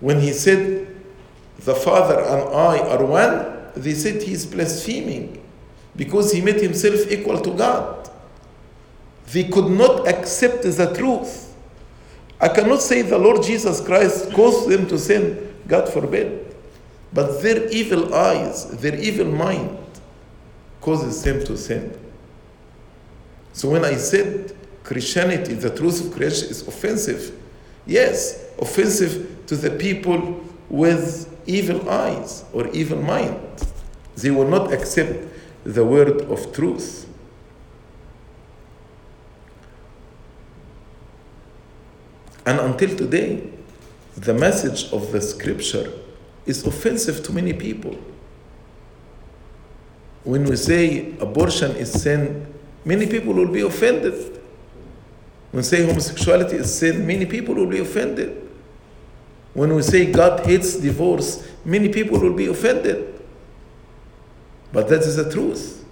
When 0.00 0.20
he 0.20 0.32
said, 0.32 0.94
The 1.60 1.74
Father 1.74 2.18
and 2.20 2.54
I 2.54 2.78
are 2.78 3.04
one, 3.04 3.70
they 3.76 3.94
said 3.94 4.22
he 4.22 4.32
is 4.32 4.46
blaspheming 4.46 5.42
because 5.96 6.32
he 6.32 6.40
made 6.40 6.60
himself 6.60 7.10
equal 7.10 7.40
to 7.40 7.54
God. 7.54 8.10
They 9.28 9.44
could 9.44 9.70
not 9.70 10.08
accept 10.08 10.62
the 10.62 10.94
truth. 10.94 11.54
I 12.40 12.48
cannot 12.48 12.82
say 12.82 13.02
the 13.02 13.18
Lord 13.18 13.42
Jesus 13.42 13.80
Christ 13.80 14.32
caused 14.32 14.68
them 14.68 14.86
to 14.88 14.98
sin, 14.98 15.54
God 15.68 15.88
forbid. 15.88 16.54
But 17.12 17.42
their 17.42 17.68
evil 17.68 18.14
eyes, 18.14 18.66
their 18.78 18.96
evil 18.96 19.26
mind, 19.26 19.78
causes 20.80 21.22
them 21.22 21.44
to 21.44 21.56
sin. 21.56 21.96
So 23.52 23.68
when 23.68 23.84
I 23.84 23.94
said 23.94 24.56
Christianity, 24.82 25.54
the 25.54 25.70
truth 25.70 26.06
of 26.06 26.12
Christianity 26.12 26.50
is 26.50 26.66
offensive, 26.66 27.38
yes, 27.86 28.44
offensive 28.58 29.44
to 29.46 29.56
the 29.56 29.70
people 29.70 30.42
with 30.68 31.28
evil 31.46 31.88
eyes 31.88 32.44
or 32.52 32.68
evil 32.68 33.00
mind. 33.02 33.38
They 34.16 34.30
will 34.30 34.48
not 34.48 34.72
accept 34.72 35.28
the 35.64 35.84
word 35.84 36.22
of 36.22 36.52
truth. 36.52 37.08
And 42.44 42.58
until 42.58 42.96
today, 42.96 43.50
the 44.16 44.34
message 44.34 44.92
of 44.92 45.12
the 45.12 45.20
scripture 45.20 45.92
is 46.44 46.66
offensive 46.66 47.22
to 47.24 47.32
many 47.32 47.52
people. 47.52 47.96
When 50.24 50.44
we 50.44 50.56
say 50.56 51.14
abortion 51.18 51.72
is 51.76 51.92
sin, 51.92 52.51
many 52.84 53.06
people 53.06 53.32
will 53.34 53.50
be 53.50 53.60
offended. 53.62 54.40
When 55.50 55.58
we 55.58 55.62
say 55.62 55.84
homosexuality 55.84 56.56
is 56.56 56.78
sin, 56.78 57.06
many 57.06 57.26
people 57.26 57.54
will 57.54 57.66
be 57.66 57.78
offended. 57.78 58.48
When 59.54 59.74
we 59.74 59.82
say 59.82 60.10
God 60.10 60.46
hates 60.46 60.76
divorce, 60.76 61.46
many 61.64 61.90
people 61.90 62.18
will 62.18 62.32
be 62.32 62.46
offended. 62.46 63.20
But 64.72 64.88
that 64.88 65.00
is 65.00 65.16
the 65.16 65.30
truth. 65.30 65.84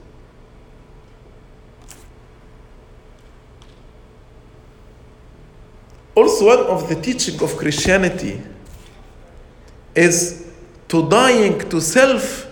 Also, 6.15 6.47
one 6.47 6.67
of 6.67 6.89
the 6.89 6.97
teaching 7.01 7.41
of 7.43 7.57
Christianity 7.57 8.43
is 9.95 10.51
to 10.89 11.09
dying 11.09 11.59
to 11.69 11.81
self 11.81 12.47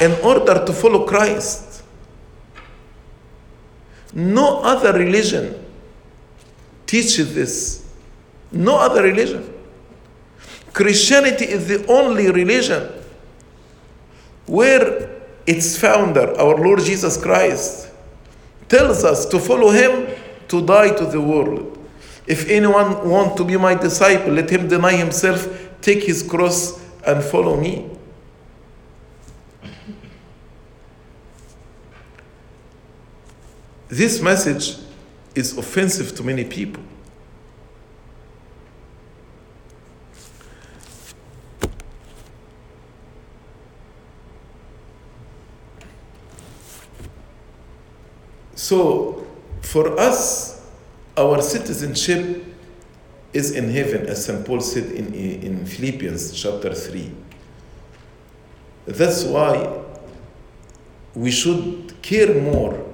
in 0.00 0.12
order 0.22 0.64
to 0.64 0.72
follow 0.72 1.06
Christ. 1.06 1.67
No 4.12 4.60
other 4.60 4.92
religion 4.92 5.64
teaches 6.86 7.34
this. 7.34 7.84
No 8.50 8.78
other 8.78 9.02
religion. 9.02 9.54
Christianity 10.72 11.44
is 11.44 11.68
the 11.68 11.86
only 11.86 12.30
religion 12.30 12.90
where 14.46 15.22
its 15.46 15.78
founder, 15.78 16.38
our 16.38 16.56
Lord 16.56 16.80
Jesus 16.80 17.20
Christ, 17.20 17.90
tells 18.68 19.04
us 19.04 19.26
to 19.26 19.38
follow 19.38 19.70
him 19.70 20.08
to 20.48 20.64
die 20.64 20.94
to 20.94 21.04
the 21.06 21.20
world. 21.20 21.74
If 22.26 22.48
anyone 22.48 23.08
want 23.08 23.36
to 23.38 23.44
be 23.44 23.56
my 23.56 23.74
disciple, 23.74 24.32
let 24.32 24.50
him 24.50 24.68
deny 24.68 24.92
himself, 24.92 25.48
take 25.80 26.04
his 26.04 26.22
cross 26.22 26.80
and 27.06 27.22
follow 27.22 27.58
me. 27.58 27.97
this 33.88 34.20
message 34.20 34.76
is 35.34 35.56
offensive 35.56 36.14
to 36.16 36.22
many 36.22 36.44
people. 36.44 36.82
So, 48.54 49.26
for 49.62 49.98
us, 49.98 50.60
our 51.16 51.40
citizenship 51.40 52.44
is 53.32 53.52
in 53.52 53.70
heaven, 53.70 54.06
as 54.06 54.26
St. 54.26 54.44
Paul 54.44 54.60
said 54.60 54.90
in, 54.92 55.14
in 55.14 55.64
Philippians 55.64 56.32
chapter 56.32 56.74
3. 56.74 57.10
That's 58.86 59.24
why 59.24 59.82
we 61.14 61.30
should 61.30 61.94
care 62.02 62.34
more 62.40 62.87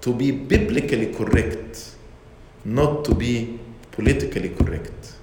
to 0.00 0.12
be 0.12 0.30
biblically 0.30 1.12
correct, 1.12 1.96
not 2.64 3.04
to 3.04 3.14
be 3.14 3.58
politically 3.92 4.50
correct. 4.50 5.14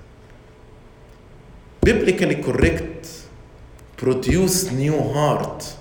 Biblically 1.82 2.41
correct 2.43 3.28
produce 3.95 4.71
new 4.71 5.01
heart 5.13 5.75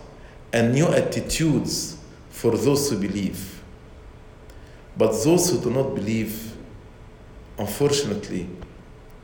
and 0.53 0.73
new 0.73 0.87
attitudes 0.87 1.99
for 2.31 2.57
those 2.57 2.91
who 2.91 2.99
believe. 2.99 3.63
But 4.97 5.13
those 5.23 5.51
who 5.51 5.61
do 5.61 5.71
not 5.71 5.95
believe, 5.95 6.57
unfortunately, 7.59 8.49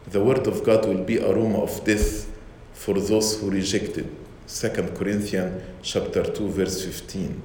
the 0.07 0.23
word 0.23 0.47
of 0.47 0.63
God 0.65 0.87
will 0.87 1.03
be 1.03 1.19
aroma 1.19 1.63
of 1.63 1.85
death 1.85 2.31
for 2.75 3.01
those 3.01 3.41
who 3.41 3.51
reject 3.51 3.97
it. 3.97 4.07
2 4.49 4.69
Corinthians 4.95 5.63
chapter 5.83 6.23
2 6.25 6.49
verse 6.49 6.85
15. 6.85 7.43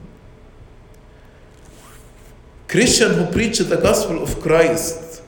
Christian 2.67 3.13
who 3.13 3.25
preach 3.31 3.59
the 3.59 3.77
gospel 3.77 4.21
of 4.21 4.41
Christ 4.41 5.21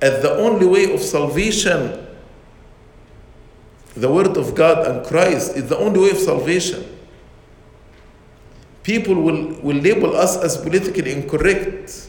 as 0.00 0.22
the 0.22 0.32
only 0.32 0.66
way 0.66 0.92
of 0.92 1.00
salvation, 1.00 2.06
the 3.94 4.10
word 4.10 4.36
of 4.38 4.54
God 4.54 4.86
and 4.86 5.06
Christ 5.06 5.56
is 5.56 5.68
the 5.68 5.76
only 5.76 6.00
way 6.00 6.10
of 6.10 6.18
salvation. 6.18 6.84
People 8.82 9.14
will, 9.14 9.52
will 9.60 9.76
label 9.76 10.16
us 10.16 10.36
as 10.36 10.56
politically 10.56 11.12
incorrect. 11.12 12.08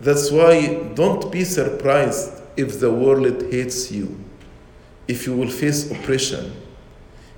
That's 0.00 0.30
why 0.30 0.90
don't 0.94 1.30
be 1.32 1.44
surprised 1.44 2.42
if 2.56 2.80
the 2.80 2.92
world 2.92 3.50
hates 3.50 3.90
you, 3.92 4.18
if 5.06 5.24
you 5.26 5.36
will 5.36 5.48
face 5.48 5.90
oppression, 5.90 6.52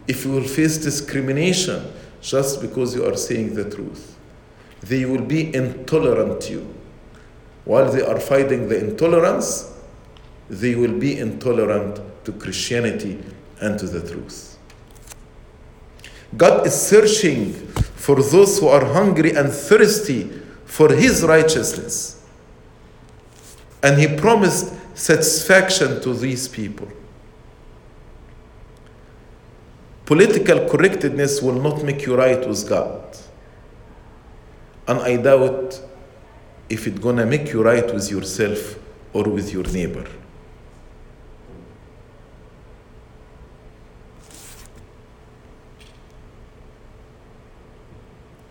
if 0.09 0.25
you 0.25 0.33
will 0.33 0.49
face 0.49 0.79
discrimination 0.79 1.93
just 2.23 2.61
because 2.61 2.95
you 2.95 3.07
are 3.07 3.17
saying 3.17 3.55
the 3.55 3.69
truth. 3.71 4.17
They 4.83 5.05
will 5.05 5.23
be 5.25 5.55
intolerant 5.55 6.41
to 6.43 6.53
you. 6.53 6.75
While 7.65 7.93
they 7.93 8.03
are 8.03 8.19
fighting 8.19 8.69
the 8.69 8.79
intolerance, 8.79 9.73
they 10.49 10.75
will 10.75 10.99
be 10.99 11.19
intolerant 11.19 12.01
to 12.25 12.33
Christianity 12.33 13.19
and 13.61 13.79
to 13.79 13.87
the 13.87 14.07
truth. 14.09 14.59
God 16.37 16.67
is 16.67 16.75
searching 16.75 17.53
for 17.53 18.23
those 18.23 18.59
who 18.59 18.69
are 18.69 18.85
hungry 18.85 19.33
and 19.33 19.53
thirsty 19.53 20.31
for 20.65 20.93
His 20.93 21.23
righteousness. 21.23 22.25
And 23.83 23.99
He 24.01 24.17
promised 24.17 24.75
satisfaction 24.97 26.01
to 26.03 26.15
these 26.15 26.49
people. 26.49 26.89
Political 30.07 30.69
correctness 30.69 31.41
will 31.41 31.61
not 31.61 31.85
make 31.85 32.05
you 32.05 32.17
right 32.17 32.47
with 32.47 32.69
God. 32.69 33.17
And 34.91 34.99
I 35.03 35.19
doubt 35.19 35.81
if 36.69 36.89
it's 36.89 36.99
gonna 36.99 37.25
make 37.25 37.53
you 37.53 37.63
right 37.63 37.95
with 37.95 38.11
yourself 38.11 38.77
or 39.13 39.23
with 39.23 39.53
your 39.53 39.63
neighbor. 39.63 40.05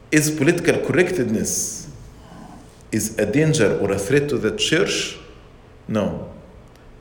Is 0.10 0.32
political 0.32 0.80
correctness 0.88 1.92
is 2.90 3.20
a 3.20 3.26
danger 3.26 3.78
or 3.82 3.92
a 3.92 4.00
threat 4.00 4.30
to 4.30 4.38
the 4.38 4.56
church? 4.56 5.20
No. 5.90 6.32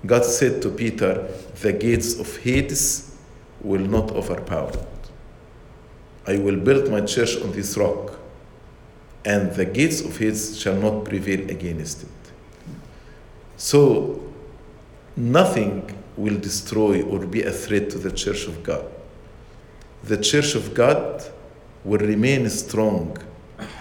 God 0.04 0.24
said 0.24 0.60
to 0.62 0.70
Peter, 0.70 1.28
the 1.62 1.72
gates 1.74 2.18
of 2.18 2.38
Hades 2.38 3.16
will 3.60 3.86
not 3.86 4.10
overpower 4.10 4.70
it. 4.70 5.10
I 6.26 6.38
will 6.38 6.56
build 6.56 6.90
my 6.90 7.02
church 7.02 7.40
on 7.40 7.52
this 7.52 7.76
rock, 7.76 8.17
and 9.24 9.52
the 9.52 9.64
gates 9.64 10.00
of 10.00 10.16
Hades 10.16 10.60
shall 10.60 10.76
not 10.76 11.04
prevail 11.04 11.40
against 11.50 12.04
it. 12.04 12.08
So, 13.56 14.22
nothing 15.16 15.96
will 16.16 16.38
destroy 16.38 17.02
or 17.02 17.26
be 17.26 17.42
a 17.42 17.50
threat 17.50 17.90
to 17.90 17.98
the 17.98 18.10
church 18.10 18.46
of 18.46 18.62
God. 18.62 18.84
The 20.04 20.16
church 20.16 20.54
of 20.54 20.74
God 20.74 21.24
will 21.84 21.98
remain 21.98 22.48
strong 22.50 23.16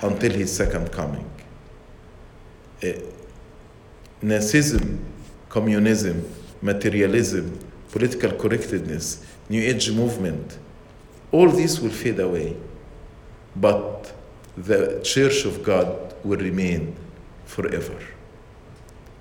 until 0.01 0.31
his 0.31 0.55
second 0.55 0.91
coming. 0.91 1.29
Uh, 2.83 2.93
Nazism, 4.21 4.97
communism, 5.49 6.27
materialism, 6.61 7.59
political 7.91 8.31
correctness, 8.31 9.23
New 9.49 9.61
Age 9.61 9.91
movement, 9.91 10.57
all 11.31 11.49
these 11.49 11.79
will 11.79 11.91
fade 11.91 12.19
away. 12.19 12.55
But 13.55 14.11
the 14.57 14.99
church 15.03 15.45
of 15.45 15.63
God 15.63 16.15
will 16.23 16.39
remain 16.39 16.95
forever. 17.45 17.97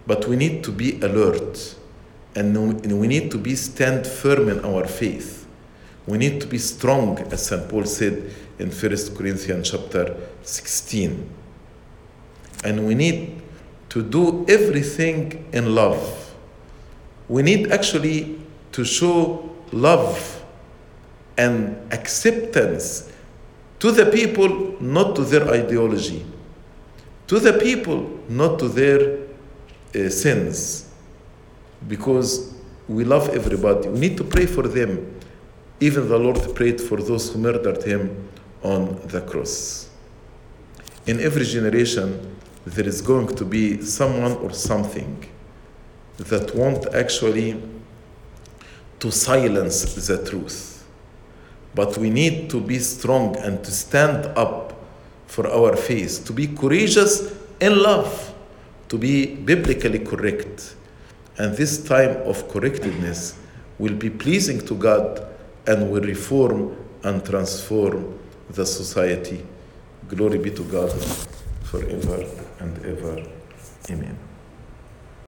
But 0.07 0.27
we 0.27 0.37
need 0.37 0.65
to 0.65 0.73
be 0.73 1.01
alert 1.01 1.77
and 2.35 2.83
we 3.01 3.07
need 3.07 3.31
to 3.31 3.39
be 3.39 3.55
stand 3.55 4.07
firm 4.07 4.49
in 4.49 4.65
our 4.65 4.87
faith. 4.87 5.47
We 6.07 6.19
need 6.19 6.41
to 6.43 6.47
be 6.47 6.59
strong, 6.59 7.19
as 7.19 7.47
St. 7.47 7.69
Paul 7.69 7.85
said 7.85 8.31
in 8.59 8.71
1 8.71 9.17
Corinthians 9.17 9.71
chapter 9.71 10.17
16. 10.43 11.29
And 12.63 12.87
we 12.87 12.95
need 12.95 13.43
to 13.89 14.03
do 14.03 14.45
everything 14.49 15.49
in 15.53 15.75
love. 15.75 16.35
We 17.29 17.43
need 17.43 17.73
actually 17.73 18.39
to 18.73 18.85
show 18.85 19.51
love 19.73 20.45
and 21.37 21.77
acceptance 21.93 23.11
to 23.81 23.91
the 23.91 24.07
not 24.81 25.17
to 25.17 25.23
their 25.23 25.49
ideology, 25.51 26.25
to 27.27 27.39
the 27.39 27.55
people, 27.55 28.21
not 28.29 28.59
to 28.59 28.69
their 28.69 29.19
uh, 29.95 30.09
sins, 30.09 30.91
because 31.89 32.55
we 32.89 33.05
love 33.05 33.29
everybody. 33.31 33.89
We 33.89 33.99
need 33.99 34.17
to 34.19 34.25
pray 34.25 34.47
for 34.47 34.63
them. 34.63 35.21
Even 35.81 36.09
the 36.09 36.19
Lord 36.19 36.55
prayed 36.55 36.81
for 36.81 37.03
those 37.03 37.33
who 37.33 37.39
murdered 37.39 37.83
him 37.83 38.29
on 38.63 39.01
the 39.09 39.21
cross. 39.21 39.89
In 41.07 41.21
every 41.21 41.45
generation, 41.45 42.37
there 42.65 42.87
is 42.87 43.01
going 43.01 43.29
to 43.37 43.45
be 43.45 43.81
someone 43.83 44.33
or 44.39 44.53
something 44.53 45.25
that 46.19 46.55
want 46.55 46.95
actually 46.95 47.63
to 48.99 49.13
silence 49.13 50.07
the 50.07 50.25
truth. 50.25 50.85
But 51.75 51.97
we 51.99 52.11
need 52.11 52.49
to 52.51 52.61
be 52.61 52.79
strong 52.79 53.37
and 53.37 53.63
to 53.63 53.71
stand 53.71 54.27
up 54.37 54.66
for 55.27 55.47
our 55.49 55.77
faith, 55.77 56.25
to 56.27 56.33
be 56.33 56.47
courageous 56.49 57.33
in 57.61 57.83
love, 57.83 58.35
to 58.89 58.99
be 58.99 59.35
biblically 59.35 59.99
correct. 59.99 60.75
And 61.39 61.57
this 61.57 61.83
time 61.83 62.17
of 62.27 62.49
correctedness 62.49 63.39
will 63.79 63.95
be 63.95 64.11
pleasing 64.11 64.65
to 64.67 64.75
God 64.75 65.27
and 65.67 65.91
will 65.91 66.03
reform 66.03 66.77
and 67.03 67.25
transform 67.25 68.19
the 68.51 68.65
society. 68.65 69.45
Glory 70.09 70.39
be 70.39 70.51
to 70.51 70.63
God 70.65 70.93
forever 71.65 72.25
and 72.61 72.85
ever. 72.87 73.27
Amen. 73.91 74.26